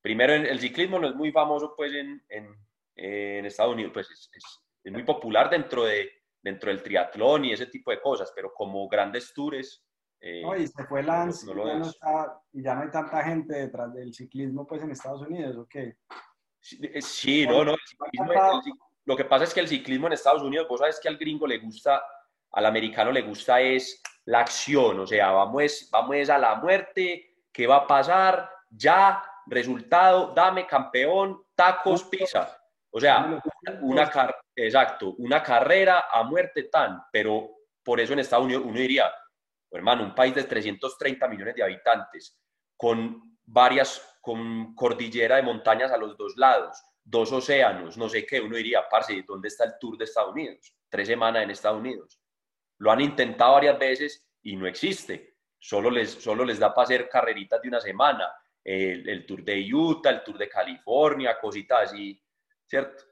Primero, 0.00 0.32
el, 0.32 0.58
ciclismo 0.58 0.98
no 0.98 1.06
es 1.06 1.14
muy 1.14 1.30
famoso, 1.30 1.74
pues, 1.76 1.92
en, 1.92 2.20
en, 2.28 2.52
en 2.96 3.46
Estados 3.46 3.74
Unidos, 3.74 3.92
pues, 3.94 4.10
es, 4.10 4.28
es, 4.32 4.60
es 4.82 4.92
muy 4.92 5.04
popular 5.04 5.48
dentro, 5.48 5.84
de, 5.84 6.10
dentro 6.42 6.72
del 6.72 6.82
triatlón 6.82 7.44
y 7.44 7.52
ese 7.52 7.66
tipo 7.66 7.92
de 7.92 8.00
cosas, 8.00 8.32
pero 8.34 8.52
como 8.52 8.88
grandes 8.88 9.32
tours, 9.32 9.86
eh, 10.20 10.42
No, 10.42 10.56
y 10.56 10.66
se 10.66 10.84
fue 10.86 11.04
Lance 11.04 11.46
no 11.46 11.52
y, 11.52 11.66
ya 11.68 11.74
no 11.76 11.82
es. 11.82 11.88
está- 11.90 12.42
y 12.52 12.62
ya 12.64 12.74
no 12.74 12.82
hay 12.82 12.90
tanta 12.90 13.22
gente 13.22 13.54
detrás 13.54 13.94
del 13.94 14.12
ciclismo 14.12 14.66
pues 14.66 14.82
en 14.82 14.90
Estados 14.90 15.22
Unidos, 15.22 15.56
¿o 15.56 15.68
qué? 15.68 15.98
Sí, 16.58 16.80
eh, 16.82 17.00
sí, 17.00 17.46
no, 17.46 17.64
no. 17.64 17.74
el 17.74 17.78
ciclismo- 17.88 18.32
el 18.32 18.72
lo 19.04 19.16
que 19.16 19.24
pasa 19.24 19.44
es 19.44 19.54
que 19.54 19.60
el 19.60 19.68
ciclismo 19.68 20.08
en 20.08 20.14
Estados 20.14 20.42
Unidos, 20.42 20.66
vos 20.68 20.80
sabes 20.80 20.98
que 21.00 21.08
al 21.08 21.16
gringo 21.16 21.46
le 21.46 21.58
gusta, 21.58 22.02
al 22.50 22.66
americano 22.66 23.12
le 23.12 23.22
gusta 23.22 23.60
es 23.60 24.01
la 24.26 24.40
acción, 24.40 25.00
o 25.00 25.06
sea, 25.06 25.30
vamos, 25.32 25.88
vamos 25.90 26.30
a 26.30 26.38
la 26.38 26.54
muerte, 26.56 27.44
¿qué 27.52 27.66
va 27.66 27.76
a 27.76 27.86
pasar? 27.86 28.50
Ya, 28.70 29.22
resultado, 29.46 30.32
dame 30.34 30.66
campeón, 30.66 31.42
tacos, 31.54 32.04
pizza. 32.04 32.58
O 32.90 33.00
sea, 33.00 33.40
una 33.80 34.08
car- 34.10 34.36
exacto, 34.54 35.14
una 35.18 35.42
carrera 35.42 36.06
a 36.12 36.22
muerte 36.22 36.64
tan, 36.64 37.02
pero 37.10 37.50
por 37.82 37.98
eso 38.00 38.12
en 38.12 38.18
Estados 38.20 38.44
Unidos 38.44 38.64
uno 38.66 38.78
diría, 38.78 39.12
hermano, 39.70 40.04
un 40.04 40.14
país 40.14 40.34
de 40.34 40.44
330 40.44 41.26
millones 41.28 41.54
de 41.54 41.62
habitantes, 41.62 42.38
con 42.76 43.38
varias, 43.44 44.18
con 44.20 44.74
cordillera 44.74 45.36
de 45.36 45.42
montañas 45.42 45.90
a 45.90 45.96
los 45.96 46.16
dos 46.16 46.34
lados, 46.36 46.80
dos 47.02 47.32
océanos, 47.32 47.96
no 47.96 48.08
sé 48.08 48.24
qué, 48.24 48.40
uno 48.40 48.56
diría, 48.56 48.88
parce, 48.88 49.24
¿dónde 49.26 49.48
está 49.48 49.64
el 49.64 49.72
tour 49.80 49.96
de 49.98 50.04
Estados 50.04 50.32
Unidos? 50.32 50.74
Tres 50.88 51.08
semanas 51.08 51.42
en 51.42 51.50
Estados 51.50 51.80
Unidos. 51.80 52.20
Lo 52.82 52.90
han 52.90 53.00
intentado 53.00 53.52
varias 53.52 53.78
veces 53.78 54.26
y 54.42 54.56
no 54.56 54.66
existe. 54.66 55.36
Solo 55.56 55.88
les, 55.88 56.10
solo 56.10 56.44
les 56.44 56.58
da 56.58 56.74
para 56.74 56.82
hacer 56.82 57.08
carreritas 57.08 57.62
de 57.62 57.68
una 57.68 57.80
semana. 57.80 58.28
El, 58.64 59.08
el 59.08 59.24
tour 59.24 59.44
de 59.44 59.72
Utah, 59.72 60.10
el 60.10 60.24
tour 60.24 60.36
de 60.36 60.48
California, 60.48 61.38
cositas 61.40 61.92
así, 61.92 62.20
¿cierto? 62.66 63.04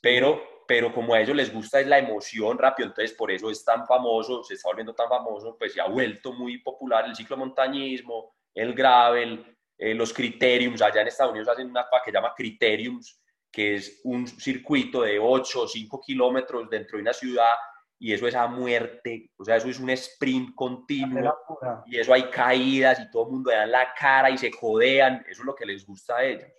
Pero, 0.00 0.64
pero 0.66 0.94
como 0.94 1.12
a 1.12 1.20
ellos 1.20 1.36
les 1.36 1.52
gusta 1.52 1.78
es 1.80 1.86
la 1.88 1.98
emoción 1.98 2.56
rápido, 2.56 2.88
entonces 2.88 3.14
por 3.14 3.30
eso 3.30 3.50
es 3.50 3.62
tan 3.62 3.86
famoso, 3.86 4.42
se 4.44 4.54
está 4.54 4.70
volviendo 4.70 4.94
tan 4.94 5.10
famoso, 5.10 5.58
pues 5.58 5.74
se 5.74 5.82
ha 5.82 5.88
vuelto 5.88 6.32
muy 6.32 6.62
popular 6.62 7.04
el 7.04 7.14
ciclomontañismo, 7.14 8.34
el 8.54 8.72
gravel, 8.72 9.58
eh, 9.76 9.92
los 9.92 10.14
criteriums, 10.14 10.80
allá 10.80 11.02
en 11.02 11.08
Estados 11.08 11.32
Unidos 11.32 11.50
hacen 11.50 11.68
una 11.68 11.84
que 11.84 12.10
se 12.10 12.12
llama 12.12 12.32
criteriums, 12.34 13.22
que 13.50 13.74
es 13.74 14.00
un 14.04 14.26
circuito 14.26 15.02
de 15.02 15.18
8 15.18 15.60
o 15.60 15.68
5 15.68 16.00
kilómetros 16.00 16.70
dentro 16.70 16.96
de 16.96 17.02
una 17.02 17.12
ciudad 17.12 17.54
y 18.04 18.12
eso 18.12 18.26
es 18.26 18.34
a 18.34 18.48
muerte, 18.48 19.30
o 19.36 19.44
sea, 19.44 19.54
eso 19.54 19.68
es 19.68 19.78
un 19.78 19.88
sprint 19.90 20.56
continuo 20.56 21.38
y 21.86 22.00
eso 22.00 22.12
hay 22.12 22.28
caídas 22.30 22.98
y 22.98 23.08
todo 23.08 23.26
el 23.26 23.30
mundo 23.34 23.52
da 23.52 23.64
la 23.64 23.94
cara 23.94 24.28
y 24.28 24.36
se 24.36 24.50
codean, 24.50 25.24
eso 25.28 25.42
es 25.42 25.46
lo 25.46 25.54
que 25.54 25.64
les 25.64 25.86
gusta 25.86 26.16
a 26.16 26.24
ellos. 26.24 26.50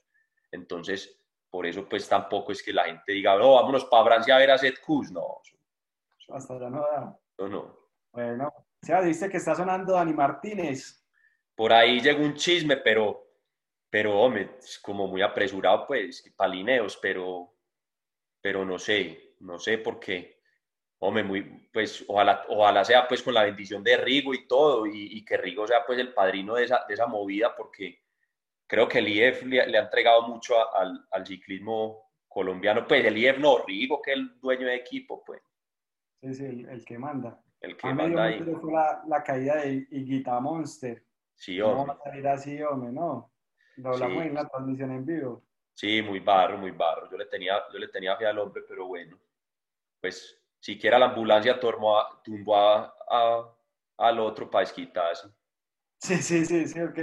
Entonces, 0.52 1.20
por 1.50 1.66
eso 1.66 1.86
pues 1.90 2.08
tampoco 2.08 2.54
es 2.54 2.64
que 2.64 2.72
la 2.72 2.86
gente 2.86 3.12
diga, 3.12 3.36
no, 3.38 3.56
vámonos 3.56 3.84
para 3.86 4.06
Francia 4.06 4.36
a 4.36 4.40
ver 4.40 4.52
a 4.52 4.58
Seth 4.58 4.80
Kuz, 4.80 5.12
no, 5.12 5.42
eso- 5.44 6.34
Hasta 6.34 6.58
ya 6.58 6.70
no 6.70 6.80
da. 6.80 7.20
eso 7.38 7.50
no. 7.50 7.78
Bueno, 8.14 8.50
Sebas, 8.82 9.04
dice 9.06 9.28
que 9.30 9.36
está 9.36 9.54
sonando 9.54 9.96
Dani 9.96 10.14
Martínez. 10.14 11.06
Por 11.56 11.74
ahí 11.74 12.00
llegó 12.00 12.24
un 12.24 12.36
chisme, 12.36 12.78
pero, 12.78 13.22
pero 13.90 14.18
hombre, 14.18 14.56
es 14.60 14.80
como 14.80 15.08
muy 15.08 15.22
apresurado, 15.22 15.86
pues, 15.88 16.24
palineos, 16.38 16.98
pero, 17.02 17.54
pero 18.40 18.64
no 18.64 18.80
sé, 18.80 19.36
no 19.42 19.60
sé 19.60 19.78
por 19.80 20.00
qué. 20.00 20.42
Hombre, 21.06 21.24
muy, 21.24 21.42
pues, 21.74 22.06
ojalá, 22.08 22.46
ojalá 22.48 22.86
sea 22.86 23.08
pues 23.08 23.22
con 23.22 23.34
la 23.34 23.44
bendición 23.44 23.84
de 23.84 23.98
Rigo 23.98 24.34
y 24.34 24.48
todo, 24.48 24.86
y, 24.86 25.18
y 25.18 25.26
que 25.26 25.36
Rigo 25.38 25.68
sea 25.68 25.86
pues 25.86 26.00
el 26.00 26.14
padrino 26.14 26.56
de 26.56 26.64
esa, 26.64 26.86
de 26.88 26.94
esa 26.94 27.08
movida, 27.08 27.54
porque 27.56 28.02
creo 28.68 28.88
que 28.88 29.00
el 29.00 29.10
IEF 29.10 29.44
le, 29.44 29.68
le 29.68 29.78
ha 29.78 29.82
entregado 29.82 30.22
mucho 30.30 30.58
a- 30.58 30.80
al, 30.82 31.06
al 31.12 31.26
ciclismo 31.28 32.10
colombiano, 32.28 32.88
pues 32.88 33.04
el 33.06 33.18
IEF 33.18 33.38
no, 33.40 33.58
Rigo 33.66 34.02
que 34.02 34.12
es 34.14 34.18
el 34.18 34.40
dueño 34.40 34.66
de 34.68 34.76
equipo, 34.76 35.24
pues, 35.26 35.42
sí, 36.22 36.46
el, 36.46 36.70
el 36.70 36.86
que 36.86 36.98
manda. 36.98 37.38
el 37.60 37.76
que 37.76 37.88
A 37.88 37.94
manda 37.94 38.24
ahí. 38.24 38.40
fue 38.62 38.72
la, 38.72 39.04
la 39.06 39.22
caída 39.24 39.56
de 39.58 39.86
Higuita 39.92 40.40
Monster. 40.40 41.04
Sí, 41.36 41.60
¿Cómo 41.60 41.82
hombre. 41.82 41.96
va 41.96 42.00
a 42.00 42.04
salir 42.04 42.28
así, 42.28 42.62
hombre? 42.62 42.92
No. 42.94 43.30
Lo 43.78 43.90
hablamos 43.90 44.22
Sí. 44.24 44.28
en 44.30 44.34
la 44.36 44.48
transmisión 44.48 44.92
en 44.92 45.06
vivo. 45.06 45.44
Sí, 45.74 46.02
muy 46.02 46.20
barro, 46.20 46.58
muy 46.60 46.72
barro. 46.72 47.10
Yo 47.12 47.18
le 47.18 47.26
tenía, 47.26 47.62
yo 47.74 47.80
le 47.80 47.88
tenía 47.90 48.16
fe 48.16 48.26
al 48.28 48.38
hombre, 48.40 48.64
pero 48.70 48.86
bueno, 48.88 49.20
pues 50.00 50.40
siquiera 50.64 50.98
la 50.98 51.08
ambulancia 51.08 51.60
tumbó, 51.60 52.00
a- 52.00 52.22
tumbó 52.24 52.56
a- 52.56 52.94
a- 53.10 53.54
al 53.98 54.20
otro 54.20 54.50
para 54.50 54.62
desquitarse. 54.66 55.28
Sí, 56.00 56.16
sí, 56.18 56.46
sí, 56.46 56.66
sí, 56.68 56.80
ok. 56.82 57.00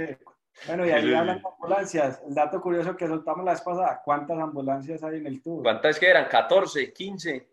Bueno, 0.67 0.85
y 0.85 0.89
ahí 0.91 1.03
Sí. 1.03 1.13
hablan 1.13 1.41
de 1.41 1.47
ambulancias. 1.47 2.21
El 2.27 2.33
dato 2.33 2.59
curioso 2.59 2.97
que 2.97 3.07
soltamos 3.07 3.45
la 3.45 3.51
vez 3.51 3.61
pasada, 3.61 4.01
¿cuántas 4.03 4.39
ambulancias 4.39 5.03
hay 5.03 5.17
en 5.17 5.27
el 5.27 5.41
tour? 5.43 5.61
¿Cuántas 5.61 5.99
que 5.99 6.09
eran? 6.09 6.27
¿14? 6.27 6.91
¿15? 6.91 7.47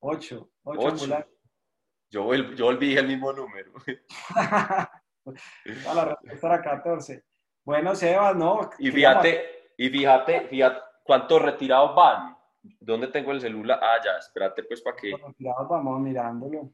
Ocho. 0.00 0.48
Ocho, 0.62 0.78
Ocho. 0.80 0.88
ambulancias. 0.90 1.34
Yo, 2.10 2.32
yo 2.34 2.66
olvidé 2.68 3.00
el 3.00 3.08
mismo 3.08 3.32
número. 3.32 3.72
A 5.86 5.94
la 5.94 6.04
respuesta 6.04 6.46
era 6.46 6.62
14. 6.62 7.24
Bueno, 7.64 7.94
Sebas, 7.96 8.34
no. 8.36 8.70
Y 8.78 8.90
fíjate, 8.90 9.72
y 9.76 9.88
fíjate, 9.90 10.46
fíjate 10.48 10.80
cuántos 11.04 11.42
retirados 11.42 11.94
van. 11.94 12.37
¿Dónde 12.62 13.08
tengo 13.08 13.32
el 13.32 13.40
celular? 13.40 13.78
Ah, 13.82 13.98
ya, 14.04 14.16
espérate 14.18 14.62
pues 14.64 14.82
para 14.82 14.96
que... 14.96 15.12
Vamos 15.38 16.00
mirándolo. 16.00 16.72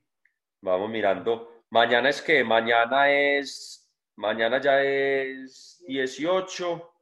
Vamos 0.61 0.90
mirando. 0.90 1.62
Mañana 1.70 2.09
es 2.09 2.23
que, 2.23 2.42
mañana 2.44 3.11
es, 3.11 3.92
mañana 4.16 4.61
ya 4.61 4.81
es 4.83 5.83
18, 5.87 6.92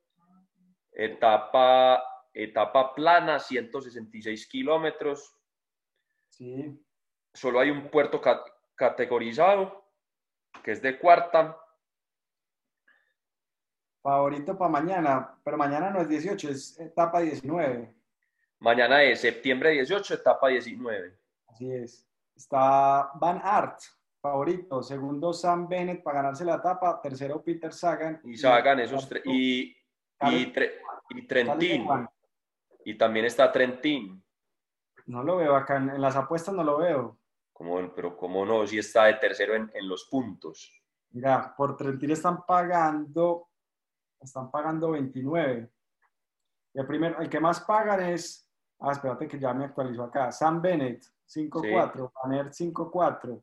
etapa, 0.93 2.03
etapa 2.33 2.95
plana, 2.95 3.39
166 3.39 4.49
kilómetros. 4.49 5.37
Sí. 6.29 6.83
Solo 7.33 7.61
hay 7.61 7.71
un 7.71 7.89
puerto 7.91 8.21
categorizado, 8.75 9.85
que 10.63 10.73
es 10.73 10.83
de 10.83 10.99
cuarta. 10.99 11.59
Favorito 14.03 14.59
para 14.59 14.71
mañana, 14.71 15.39
pero 15.45 15.57
mañana 15.57 15.91
no 15.91 16.01
es 16.01 16.09
18, 16.09 16.49
es 16.49 16.81
etapa 16.81 17.21
19. 17.21 18.02
Mañana 18.63 19.03
es 19.03 19.21
septiembre 19.21 19.71
18, 19.71 20.15
etapa 20.15 20.47
19. 20.47 21.19
Así 21.49 21.73
es. 21.73 22.09
Está 22.37 23.11
Van 23.15 23.41
Aert, 23.43 23.81
favorito. 24.21 24.85
Segundo, 24.85 25.33
Sam 25.33 25.67
Bennett 25.69 26.01
para 26.01 26.19
ganarse 26.19 26.45
la 26.45 26.55
etapa. 26.55 27.01
Tercero, 27.03 27.43
Peter 27.43 27.73
Sagan. 27.73 28.21
Y 28.23 28.37
Sagan, 28.37 28.79
esos 28.79 29.09
tres. 29.09 29.25
Y, 29.27 29.77
y, 30.21 30.53
y, 31.11 31.27
Trentín. 31.27 31.89
Y 32.85 32.97
también 32.97 33.27
está 33.27 33.51
Trentín. 33.51 34.25
No 35.07 35.25
lo 35.25 35.39
veo 35.39 35.57
acá. 35.57 35.79
En, 35.79 36.01
las 36.01 36.15
apuestas 36.15 36.55
no 36.55 36.63
lo 36.63 36.79
veo. 36.79 37.19
¿Cómo, 37.53 37.93
pero 37.93 38.17
cómo 38.17 38.47
no, 38.47 38.65
si 38.65 38.79
está 38.79 39.07
de 39.07 39.15
tercero 39.15 39.57
en, 39.57 39.73
en 39.75 39.89
los 39.89 40.05
puntos. 40.05 40.73
Mira, 41.11 41.53
por 41.57 41.77
Trentín 41.77 42.13
están 42.13 42.47
pagando, 42.47 43.49
están 44.21 44.53
pagando 44.53 44.93
29. 44.93 45.69
Y 46.75 46.79
el, 46.79 46.87
primero, 46.87 47.21
el 47.21 47.29
que 47.29 47.41
más 47.41 47.61
pagan 47.61 48.05
es, 48.05 48.49
ah, 48.83 48.93
espérate 48.93 49.29
que 49.29 49.39
ya 49.39 49.55
me 49.55 49.65
actualizó 49.65 50.05
acá, 50.05 50.31
Sam 50.33 50.61
Bennett, 50.61 51.05
5-4, 51.29 52.13
Banner 52.23 52.47
5-4, 52.51 53.43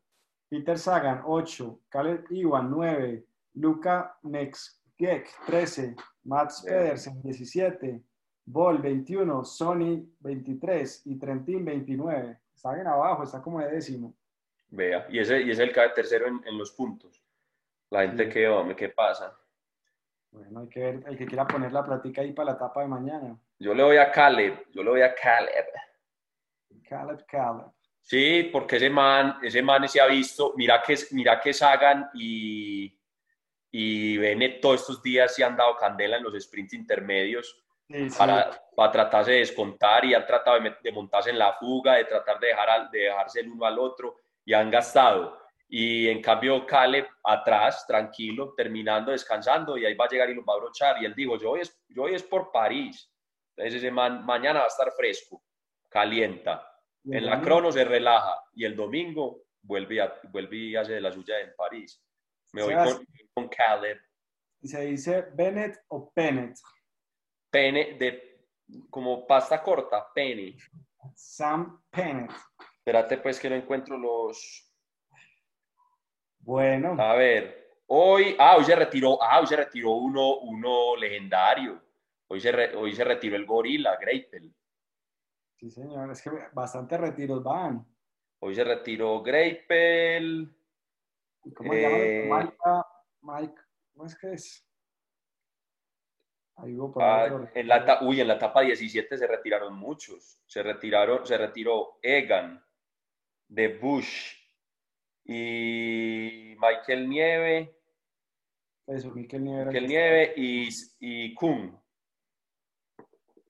Peter 0.50 0.78
Sagan 0.78 1.22
8, 1.26 1.82
Caleb 1.90 2.26
Iwan 2.32 2.70
9, 2.70 3.26
Luca 3.56 4.18
Mexgek 4.24 5.30
13, 5.46 5.96
Mats 6.24 6.64
Pedersen 6.64 7.22
17, 7.22 8.04
Ball 8.46 8.80
21, 8.80 9.46
Sony 9.46 10.06
23 10.20 11.04
y 11.06 11.20
Trentin 11.20 11.64
29. 11.64 12.40
Está 12.56 12.74
bien 12.74 12.88
abajo, 12.88 13.24
está 13.24 13.42
como 13.42 13.60
de 13.60 13.72
décimo. 13.72 14.16
Vea, 14.72 15.08
y 15.10 15.20
ese, 15.20 15.42
y 15.42 15.52
ese 15.52 15.64
el 15.64 15.74
tercero 15.94 16.28
en, 16.28 16.42
en, 16.46 16.58
los 16.58 16.72
puntos. 16.72 17.24
La 17.90 18.02
gente 18.02 18.28
que, 18.30 18.48
hombre, 18.48 18.76
¿qué 18.76 18.90
pasa? 18.90 19.36
Bueno, 20.32 20.60
hay 20.60 20.68
que 20.68 20.80
ver, 20.80 21.04
el 21.08 21.18
que 21.18 21.26
quiera 21.26 21.48
poner 21.48 21.72
la 21.72 21.84
platica 21.84 22.22
ahí 22.22 22.34
para 22.34 22.52
la 22.52 22.58
etapa 22.58 22.82
de 22.82 22.88
mañana. 22.88 23.40
Yo 23.60 23.74
le 23.74 23.84
voy 23.84 23.98
a 23.98 24.10
Caleb, 24.10 24.68
yo 24.72 24.82
le 24.84 24.90
voy 24.90 25.02
a 25.02 25.14
Caleb. 25.14 25.68
Caleb, 26.88 27.26
Caleb. 27.28 27.68
Sí, 28.02 28.50
porque 28.52 28.78
ese 28.78 28.90
man, 28.90 29.38
ese 29.44 29.62
man 29.62 29.88
se 29.88 30.00
ha 30.00 30.08
visto, 30.08 30.54
mira 30.56 30.82
que, 30.82 30.96
mira 31.12 31.40
que 31.40 31.54
Sagan 31.54 32.10
y, 32.14 32.98
y 33.70 34.18
Bennett 34.18 34.62
todos 34.62 34.82
estos 34.82 35.04
días 35.04 35.36
se 35.36 35.44
han 35.44 35.58
dado 35.58 35.76
candela 35.76 36.18
en 36.18 36.24
los 36.24 36.42
sprints 36.42 36.74
intermedios 36.74 37.64
Para, 38.18 38.50
para 38.76 38.92
tratarse 38.92 39.32
de 39.32 39.40
descontar 39.40 40.06
y 40.06 40.14
han 40.14 40.26
tratado 40.26 40.58
de, 40.60 40.92
montarse 40.92 41.30
en 41.30 41.38
la 41.38 41.54
fuga, 41.54 41.96
de 41.96 42.06
tratar 42.06 42.40
de, 42.40 42.48
dejar 42.48 42.90
de 42.90 43.00
dejarse 43.00 43.42
el 43.42 43.52
uno 43.52 43.66
al 43.66 43.78
otro 43.78 44.16
y 44.46 44.54
han 44.54 44.72
gastado. 44.72 45.38
Y 45.68 46.08
en 46.08 46.22
cambio 46.22 46.66
Caleb 46.66 47.08
atrás, 47.24 47.86
tranquilo, 47.86 48.54
terminando, 48.56 49.12
descansando 49.12 49.78
y 49.78 49.86
ahí 49.86 49.94
va 49.94 50.06
a 50.06 50.10
llegar 50.10 50.30
y 50.30 50.34
los 50.34 50.46
va 50.46 50.54
a 50.54 50.60
brochar. 50.60 51.02
Y 51.02 51.06
él 51.06 51.14
dijo, 51.14 51.38
yo 51.38 51.52
hoy 51.52 51.62
es, 51.62 51.80
yo 51.90 52.04
hoy 52.04 52.16
es 52.16 52.24
por 52.24 52.52
París. 52.52 53.12
Entonces 53.60 53.92
mañana 53.92 54.60
va 54.60 54.66
a 54.66 54.70
estar 54.70 54.92
fresco, 54.92 55.44
calienta 55.90 56.70
en 57.06 57.26
la 57.26 57.42
crono 57.42 57.72
se 57.72 57.84
relaja 57.84 58.36
y 58.54 58.66
el 58.66 58.76
domingo 58.76 59.44
vuelve, 59.62 60.02
a, 60.02 60.14
vuelve 60.32 60.58
y 60.58 60.76
hace 60.76 60.94
de 60.94 61.02
la 61.02 61.12
suya 61.12 61.40
en 61.40 61.56
París. 61.56 62.04
Me 62.54 62.64
voy 62.64 62.76
con, 62.76 63.06
con 63.34 63.48
Caleb. 63.48 64.00
¿Y 64.62 64.68
se 64.68 64.82
dice 64.82 65.28
Bennett 65.34 65.78
o 65.88 66.12
Pennett? 66.12 66.58
Pene, 67.50 67.98
de, 67.98 68.46
como 68.90 69.26
pasta 69.26 69.64
corta, 69.64 70.08
Penny. 70.14 70.58
Sam 71.16 71.82
Pennett. 71.90 72.32
Espérate 72.78 73.18
pues 73.18 73.40
que 73.40 73.50
no 73.50 73.56
encuentro 73.56 73.98
los... 73.98 74.66
Bueno. 76.40 76.96
A 77.00 77.14
ver, 77.14 77.78
hoy, 77.88 78.36
ah, 78.40 78.58
hoy 78.58 78.66
se 78.66 78.76
retiró, 78.76 79.22
ah, 79.22 79.40
hoy 79.40 79.48
se 79.48 79.56
retiró 79.56 79.92
uno, 79.92 80.40
uno 80.40 80.96
legendario. 80.96 81.82
Hoy 82.32 82.40
se, 82.40 82.76
hoy 82.76 82.94
se 82.94 83.04
retiró 83.04 83.36
el 83.36 83.46
gorila, 83.46 83.98
Greipel. 83.98 84.54
Sí, 85.58 85.72
señor, 85.72 86.12
es 86.12 86.22
que 86.22 86.30
bastante 86.54 86.96
retiros 86.98 87.44
van. 87.44 87.86
Hoy 88.40 88.54
se 88.54 88.64
retiró 88.64 89.22
Greipel. 89.24 90.56
¿Cómo 91.56 91.74
se 91.74 91.82
llama? 91.82 91.98
Eh, 91.98 92.30
Mike, 92.32 92.58
Mike, 93.22 93.62
¿cómo 93.92 94.06
es 94.06 94.18
que 94.18 94.34
es? 94.34 94.66
Ahí 96.58 96.76
por 96.76 97.02
ah, 97.02 97.50
en 97.56 97.68
la, 97.68 98.00
uy, 98.02 98.22
en 98.22 98.28
la 98.28 98.36
etapa 98.36 98.62
17 98.62 99.18
se 99.18 99.28
retiraron 99.28 99.76
muchos. 99.76 100.44
Se 100.46 100.62
retiraron, 100.62 101.26
se 101.26 101.38
retiró 101.38 102.00
Egan, 102.02 102.64
de 103.48 103.80
Bush 103.80 104.36
y 105.24 106.56
Michael 106.60 107.10
Nieve. 107.10 107.76
Eso, 108.86 109.10
Michael 109.12 109.44
Nieve. 109.44 109.66
Michael 109.66 109.88
Nieve 109.88 110.34
y, 110.36 110.70
y 111.00 111.34
Kuhn. 111.34 111.80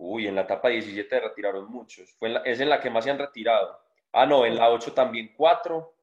Uy, 0.02 0.28
en 0.28 0.36
la 0.36 0.42
etapa 0.42 0.70
17 0.70 1.10
se 1.10 1.20
retiraron 1.20 1.70
muchos. 1.70 2.10
Fue 2.14 2.34
es 2.46 2.60
en 2.62 2.70
la 2.70 2.80
que 2.80 2.90
más 2.90 3.04
se 3.04 3.12
han 3.12 3.20
retirado. 3.20 3.78
Ah, 4.14 4.26
no, 4.26 4.46
en 4.46 4.56
la 4.56 4.70
8 4.70 4.94
también 4.94 5.34
cuatro. 5.36 5.94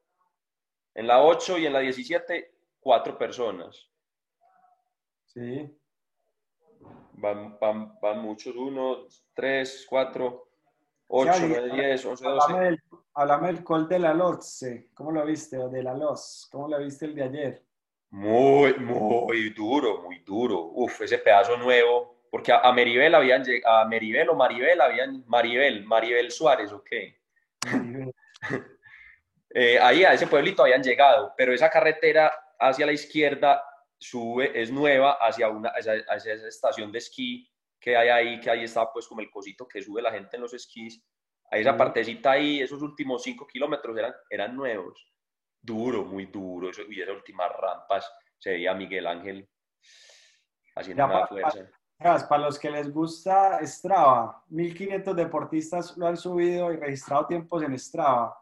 En 0.95 1.07
la 1.07 1.23
8 1.23 1.59
y 1.59 1.67
en 1.67 1.73
la 1.73 1.81
17, 1.81 2.55
cuatro 2.79 3.17
personas. 3.17 3.89
Sí. 5.25 5.79
Van, 7.13 7.59
van, 7.59 7.99
van 7.99 8.21
muchos. 8.21 8.55
Uno, 8.55 9.07
tres, 9.33 9.87
cuatro, 9.89 10.51
ocho, 11.09 11.33
nueve, 11.49 11.71
diez, 11.73 12.05
once, 12.05 12.23
doce. 12.23 12.79
Háblame 13.15 13.47
del 13.47 13.65
col 13.65 13.89
de 13.89 13.99
la 13.99 14.13
Lotse. 14.13 14.91
¿Cómo 14.93 15.11
lo 15.11 15.25
viste? 15.25 15.57
O 15.57 15.71
de 15.71 15.83
la 15.83 15.95
Los. 15.95 16.49
¿Cómo 16.53 16.69
lo 16.69 16.79
viste 16.79 17.07
el 17.07 17.15
de 17.15 17.23
ayer? 17.23 17.67
Muy, 18.11 18.75
muy 18.75 19.51
duro, 19.55 20.03
muy 20.03 20.19
duro. 20.19 20.71
Uf, 20.75 21.01
ese 21.01 21.17
pedazo 21.17 21.57
nuevo 21.57 22.16
porque 22.31 22.53
a, 22.53 22.73
Meribel 22.73 23.15
habían 23.15 23.45
a 23.65 23.85
Meribel 23.85 24.29
o 24.29 24.35
Maribel 24.35 24.81
habían, 24.81 25.25
Maribel, 25.27 25.85
Maribel 25.85 26.31
Suárez, 26.31 26.73
ok. 26.73 26.91
eh, 29.51 29.79
ahí 29.81 30.05
a 30.05 30.13
ese 30.13 30.27
pueblito 30.27 30.63
habían 30.63 30.83
llegado, 30.83 31.33
pero 31.37 31.53
esa 31.53 31.71
carretera 31.71 32.33
hacia 32.59 32.87
la 32.87 32.93
izquierda 32.93 33.63
sube, 33.99 34.51
es 34.61 34.71
nueva 34.71 35.19
hacia, 35.21 35.49
una, 35.49 35.71
hacia, 35.71 35.95
esa 36.35 36.49
estación 36.49 36.93
de 36.93 36.99
esquí 36.99 37.51
que 37.81 37.97
hay 37.97 38.09
ahí, 38.09 38.41
que 38.41 38.51
ahí 38.51 38.65
está 38.65 38.91
pues 38.93 39.07
como 39.07 39.21
el 39.21 39.31
cosito 39.31 39.67
que 39.69 39.83
sube 39.83 40.03
la 40.03 40.13
gente 40.13 40.37
en 40.37 40.43
los 40.43 40.55
esquís. 40.55 41.05
Ahí 41.51 41.61
esa 41.61 41.77
partecita 41.77 42.33
ahí, 42.33 42.61
esos 42.61 42.83
últimos 42.83 43.23
cinco 43.23 43.47
kilómetros 43.47 43.97
eran, 43.97 44.15
eran 44.29 44.57
nuevos. 44.57 45.07
Duro, 45.61 46.05
muy 46.05 46.27
duro. 46.27 46.71
Eso, 46.71 46.83
y 46.89 47.01
esas 47.01 47.15
últimas 47.15 47.51
rampas 47.53 48.13
se 48.39 48.51
veía 48.51 48.75
Miguel 48.75 49.07
Ángel 49.07 49.49
haciendo 50.75 51.07
una 51.07 51.27
fuerza. 51.27 51.69
Para 51.99 52.39
los 52.39 52.59
que 52.59 52.71
les 52.71 52.93
gusta 52.93 53.59
Strava, 53.67 54.43
1500 54.49 55.17
deportistas 55.17 55.97
lo 55.97 56.07
han 56.07 56.17
subido 56.17 56.73
y 56.73 56.77
registrado 56.77 57.27
tiempos 57.27 57.63
en 57.63 57.79
Strava. 57.79 58.39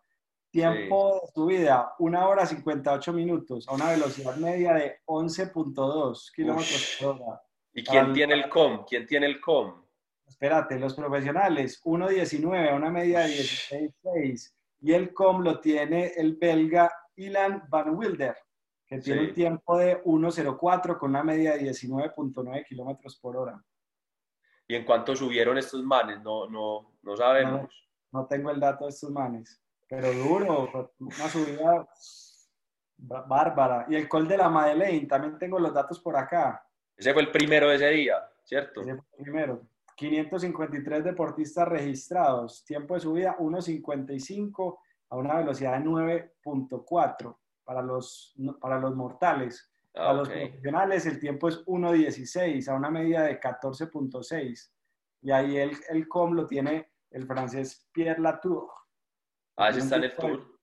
Tiempo 0.50 1.20
de 1.22 1.32
subida, 1.32 1.94
1 1.98 2.28
hora 2.28 2.46
58 2.46 3.12
minutos, 3.12 3.68
a 3.68 3.74
una 3.74 3.90
velocidad 3.90 4.36
media 4.36 4.74
de 4.74 5.00
11.2 5.06 6.32
kilómetros 6.32 6.96
por 7.00 7.22
hora. 7.22 7.42
¿Y 7.72 7.82
quién 7.82 8.12
tiene 8.12 8.34
el 8.34 8.48
COM? 8.48 8.84
¿Quién 8.84 9.06
tiene 9.06 9.26
el 9.26 9.40
COM? 9.40 9.82
Espérate, 10.26 10.78
los 10.78 10.94
profesionales, 10.94 11.82
1.19 11.84 12.70
a 12.70 12.74
una 12.74 12.90
media 12.90 13.20
de 13.20 13.34
16.6. 13.34 14.52
Y 14.80 14.92
el 14.92 15.12
COM 15.12 15.42
lo 15.42 15.58
tiene 15.60 16.12
el 16.16 16.36
belga 16.36 16.92
Ilan 17.16 17.64
Van 17.68 17.96
Wilder 17.96 18.36
que 18.94 19.02
tiene 19.02 19.28
un 19.28 19.34
tiempo 19.34 19.78
de 19.78 20.02
1.04 20.04 20.98
con 20.98 21.10
una 21.10 21.24
media 21.24 21.54
de 21.54 21.62
19.9 21.62 22.64
kilómetros 22.66 23.16
por 23.16 23.36
hora. 23.36 23.62
¿Y 24.68 24.74
en 24.74 24.84
cuánto 24.84 25.14
subieron 25.16 25.58
estos 25.58 25.82
manes? 25.82 26.22
No, 26.22 26.48
no, 26.48 26.92
no 27.02 27.16
sabemos. 27.16 27.68
No, 28.12 28.26
tengo 28.26 28.50
el 28.50 28.60
dato 28.60 28.84
de 28.84 28.90
estos 28.90 29.10
manes, 29.10 29.60
pero 29.88 30.12
duro, 30.12 30.92
una 30.98 31.28
subida 31.28 31.88
bárbara. 32.96 33.86
Y 33.88 33.96
el 33.96 34.08
col 34.08 34.28
de 34.28 34.38
la 34.38 34.48
Madeleine, 34.48 35.06
también 35.06 35.38
tengo 35.38 35.58
los 35.58 35.74
datos 35.74 35.98
por 35.98 36.16
acá. 36.16 36.64
Ese 36.96 37.12
fue 37.12 37.22
el 37.22 37.30
primero 37.32 37.68
de 37.68 37.76
ese 37.76 37.88
día, 37.88 38.16
¿cierto? 38.44 38.82
Ese 38.82 38.94
fue 38.94 39.04
el 39.18 39.24
primero. 39.24 39.62
553 39.96 41.04
deportistas 41.04 41.68
registrados, 41.68 42.64
tiempo 42.64 42.94
de 42.94 43.00
subida 43.00 43.36
1.55 43.38 44.78
a 45.10 45.16
una 45.16 45.36
velocidad 45.36 45.78
de 45.78 45.84
9.4 45.84 47.36
para 47.64 47.82
los, 47.82 48.34
para 48.60 48.78
los 48.78 48.94
mortales. 48.94 49.70
a 49.94 50.12
los 50.12 50.28
profesionales 50.28 51.06
el 51.06 51.18
tiempo 51.18 51.48
es 51.48 51.64
1.16 51.66 52.68
a 52.68 52.74
una 52.74 52.90
media 52.90 53.22
de 53.22 53.40
14.6. 53.40 54.70
Y 55.22 55.30
ahí 55.30 55.56
el, 55.56 55.72
el 55.88 56.06
com 56.08 56.32
lo 56.32 56.46
tiene 56.46 56.90
el 57.10 57.26
francés 57.26 57.88
Pierre 57.92 58.20
Latour. 58.20 58.68
Ah, 59.56 59.70
ese 59.70 59.80
está 59.80 59.96
en 59.96 60.04
el 60.04 60.16
tour. 60.16 60.54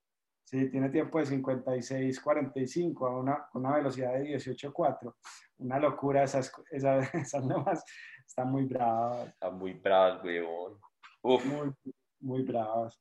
Sí, 0.43 0.69
tiene 0.69 0.89
tiempo 0.89 1.17
de 1.17 1.25
56.45 1.25 3.07
a 3.07 3.17
una, 3.17 3.49
una 3.53 3.75
velocidad 3.75 4.13
de 4.13 4.35
18.4. 4.35 5.15
Una 5.59 5.79
locura, 5.79 6.23
esas, 6.23 6.51
esas, 6.71 7.13
esas 7.15 7.43
nuevas 7.45 7.83
están 8.27 8.51
muy 8.51 8.65
bravas. 8.65 9.29
Están 9.29 9.57
muy 9.57 9.73
bravas, 9.73 10.21
weón. 10.23 10.77
Uf. 11.21 11.45
Muy, 11.45 11.73
muy 12.19 12.43
bravas. 12.43 12.99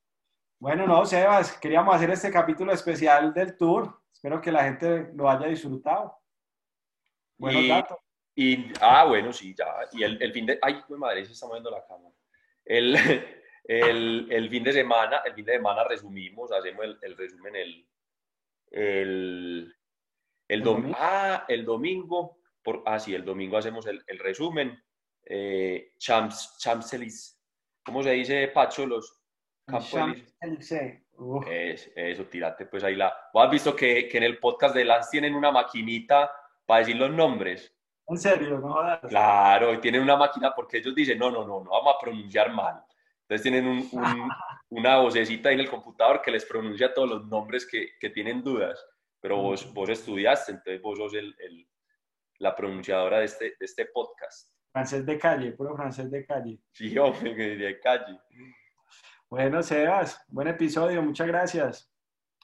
Bueno, 0.61 0.87
no, 0.87 1.07
Sebas, 1.07 1.57
queríamos 1.59 1.94
hacer 1.94 2.11
este 2.11 2.31
capítulo 2.31 2.70
especial 2.75 3.33
del 3.33 3.57
tour. 3.57 3.99
Espero 4.12 4.42
que 4.42 4.53
la 4.53 4.64
gente 4.64 5.11
lo 5.14 5.31
haya 5.31 5.46
disfrutado. 5.46 6.14
Buenos 7.38 7.66
datos. 7.66 7.96
Y, 8.35 8.70
ah, 8.79 9.07
bueno, 9.07 9.33
sí, 9.33 9.55
ya. 9.57 9.64
Y 9.90 10.03
el, 10.03 10.23
el 10.23 10.35
fin 10.35 10.44
de... 10.44 10.59
Ay, 10.61 10.83
mi 10.90 10.99
madre, 10.99 11.25
se 11.25 11.33
está 11.33 11.46
moviendo 11.46 11.70
la 11.70 11.83
cámara. 11.87 12.14
El, 12.62 12.94
el, 13.64 14.29
el, 14.31 14.51
fin 14.51 14.62
de 14.62 14.75
semana, 14.75 15.23
el 15.25 15.33
fin 15.33 15.46
de 15.46 15.55
semana 15.55 15.83
resumimos, 15.85 16.53
hacemos 16.53 16.85
el, 16.85 16.99
el 17.01 17.16
resumen 17.16 17.57
el, 17.57 17.88
el, 18.70 19.77
el 20.46 20.62
domingo. 20.62 20.96
Ah, 21.01 21.46
el 21.49 21.64
domingo. 21.64 22.37
Por, 22.62 22.83
ah, 22.85 23.01
sí, 23.01 23.14
el 23.14 23.25
domingo 23.25 23.57
hacemos 23.57 23.87
el, 23.87 24.05
el 24.07 24.18
resumen. 24.18 24.79
Eh, 25.25 25.94
champs, 25.96 26.59
champs 26.59 27.38
¿Cómo 27.83 28.03
se 28.03 28.11
dice, 28.11 28.49
Pacho? 28.49 28.87
Los 28.87 29.20
es, 31.49 31.93
eso, 31.95 32.25
tírate 32.25 32.67
pues 32.67 32.83
ahí 32.83 32.97
la... 32.97 33.15
¿Vos 33.33 33.45
has 33.45 33.51
visto 33.51 33.77
que, 33.77 34.09
que 34.09 34.19
en 34.19 34.25
el 34.25 34.39
podcast 34.39 34.75
de 34.75 34.85
Lance 34.85 35.11
tienen 35.11 35.35
una 35.35 35.51
maquinita 35.51 36.31
para 36.67 36.81
decir 36.81 36.97
los 36.97 37.11
nombres? 37.11 37.75
¿En 38.07 38.19
serio? 38.19 38.59
No 38.59 38.77
Claro, 39.09 39.75
y 39.75 39.79
tienen 39.79 40.03
una 40.03 40.17
máquina 40.17 40.53
porque 40.55 40.79
ellos 40.79 40.95
dicen, 40.95 41.19
no, 41.19 41.31
no, 41.31 41.47
no, 41.47 41.63
no 41.63 41.71
vamos 41.71 41.95
a 41.95 42.01
pronunciar 42.01 42.53
mal. 42.53 42.83
Entonces 43.23 43.43
tienen 43.43 43.67
un, 43.67 43.89
una 44.71 44.99
vocecita 44.99 45.49
ahí 45.49 45.55
en 45.55 45.61
el 45.61 45.71
computador 45.71 46.21
que 46.21 46.33
les 46.33 46.45
pronuncia 46.45 46.93
todos 46.93 47.09
los 47.09 47.27
nombres 47.27 47.67
que, 47.67 47.91
que 48.01 48.11
tienen 48.11 48.43
dudas. 48.43 48.85
Pero 49.21 49.37
mm. 49.37 49.43
vos, 49.43 49.73
vos 49.75 49.89
estudiaste, 49.89 50.53
entonces 50.53 50.83
vos 50.83 50.99
sos 50.99 51.15
el, 51.15 51.37
el, 51.39 51.69
la 52.39 52.57
pronunciadora 52.57 53.19
de 53.19 53.27
este, 53.27 53.45
de 53.59 53.67
este 53.67 53.87
podcast. 53.87 54.51
Francés 54.73 55.05
de 55.05 55.19
calle, 55.19 55.53
puro 55.53 55.77
francés 55.77 56.11
de 56.11 56.25
calle. 56.25 56.59
Sí, 56.73 56.97
hombre, 56.99 57.35
de 57.35 57.81
calle. 57.81 58.19
Bueno, 59.31 59.62
Sebas, 59.62 60.25
buen 60.27 60.49
episodio, 60.49 61.01
muchas 61.03 61.29
gracias. 61.29 61.88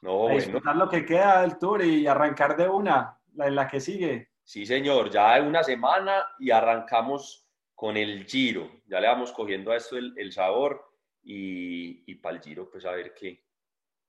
No, 0.02 0.28
a 0.28 0.34
disfrutar 0.34 0.76
lo 0.76 0.88
que 0.88 1.04
queda 1.04 1.42
del 1.42 1.58
tour 1.58 1.84
y 1.84 2.06
arrancar 2.06 2.56
de 2.56 2.68
una, 2.68 3.18
la, 3.34 3.48
en 3.48 3.56
la 3.56 3.66
que 3.66 3.80
sigue. 3.80 4.30
Sí, 4.44 4.64
señor, 4.64 5.10
ya 5.10 5.32
hay 5.32 5.42
una 5.42 5.64
semana 5.64 6.24
y 6.38 6.52
arrancamos 6.52 7.44
con 7.74 7.96
el 7.96 8.24
giro. 8.24 8.70
Ya 8.86 9.00
le 9.00 9.08
vamos 9.08 9.32
cogiendo 9.32 9.72
a 9.72 9.76
esto 9.76 9.96
el, 9.96 10.32
sabor 10.32 10.92
y, 11.24 12.08
y 12.08 12.14
para 12.14 12.36
el 12.36 12.42
giro, 12.42 12.70
pues 12.70 12.84
a 12.84 12.92
ver 12.92 13.12
qué, 13.14 13.42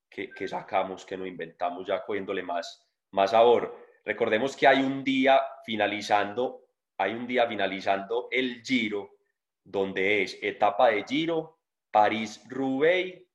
qué, 0.07 0.47
sacamos, 0.47 1.03
qué 1.03 1.17
nos 1.17 1.27
inventamos, 1.27 1.87
ya 1.87 2.05
cogiéndole 2.05 2.43
más, 2.43 2.87
más 3.09 3.31
sabor. 3.31 3.75
Recordemos 4.05 4.55
que 4.55 4.67
hay 4.67 4.83
un 4.83 5.03
día 5.03 5.41
finalizando, 5.65 6.67
hay 6.95 7.15
un 7.15 7.25
día 7.25 7.47
finalizando 7.47 8.27
el 8.29 8.61
giro, 8.63 9.15
donde 9.63 10.21
es 10.21 10.37
etapa 10.43 10.89
de 10.89 11.03
giro, 11.05 11.56
París-Roubaix 11.97 13.25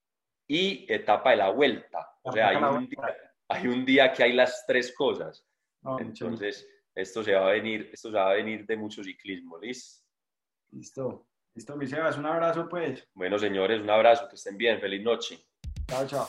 y 0.47 0.87
etapa 0.89 1.31
de 1.31 1.37
la 1.37 1.51
vuelta. 1.51 2.17
O 2.23 2.31
sea, 2.31 2.51
hay 2.51 2.57
un, 2.57 2.89
día, 2.89 3.17
hay 3.49 3.67
un, 3.67 3.85
día, 3.85 4.13
que 4.13 4.23
hay 4.23 4.33
las 4.35 4.65
tres 4.69 4.95
cosas. 4.95 5.45
Entonces, 5.99 6.69
esto 6.95 7.25
se 7.25 7.33
va 7.33 7.49
a 7.49 7.53
venir, 7.53 7.91
esto 7.93 8.11
se 8.11 8.17
va 8.17 8.31
a 8.31 8.35
venir 8.35 8.65
de 8.65 8.77
mucho 8.77 9.03
ciclismo, 9.03 9.59
¿listo? 9.59 10.05
Listo. 10.71 11.27
Listo, 11.55 11.77
mi 11.77 11.87
Sebas, 11.87 12.17
un 12.17 12.27
abrazo 12.27 12.69
pues. 12.69 13.07
Bueno, 13.15 13.37
señores, 13.37 13.83
un 13.83 13.91
abrazo, 13.91 14.29
que 14.29 14.37
estén 14.37 14.57
bien, 14.57 14.81
feliz 14.81 15.03
noche. 15.03 15.45
Chao, 15.89 16.07
chao. 16.07 16.29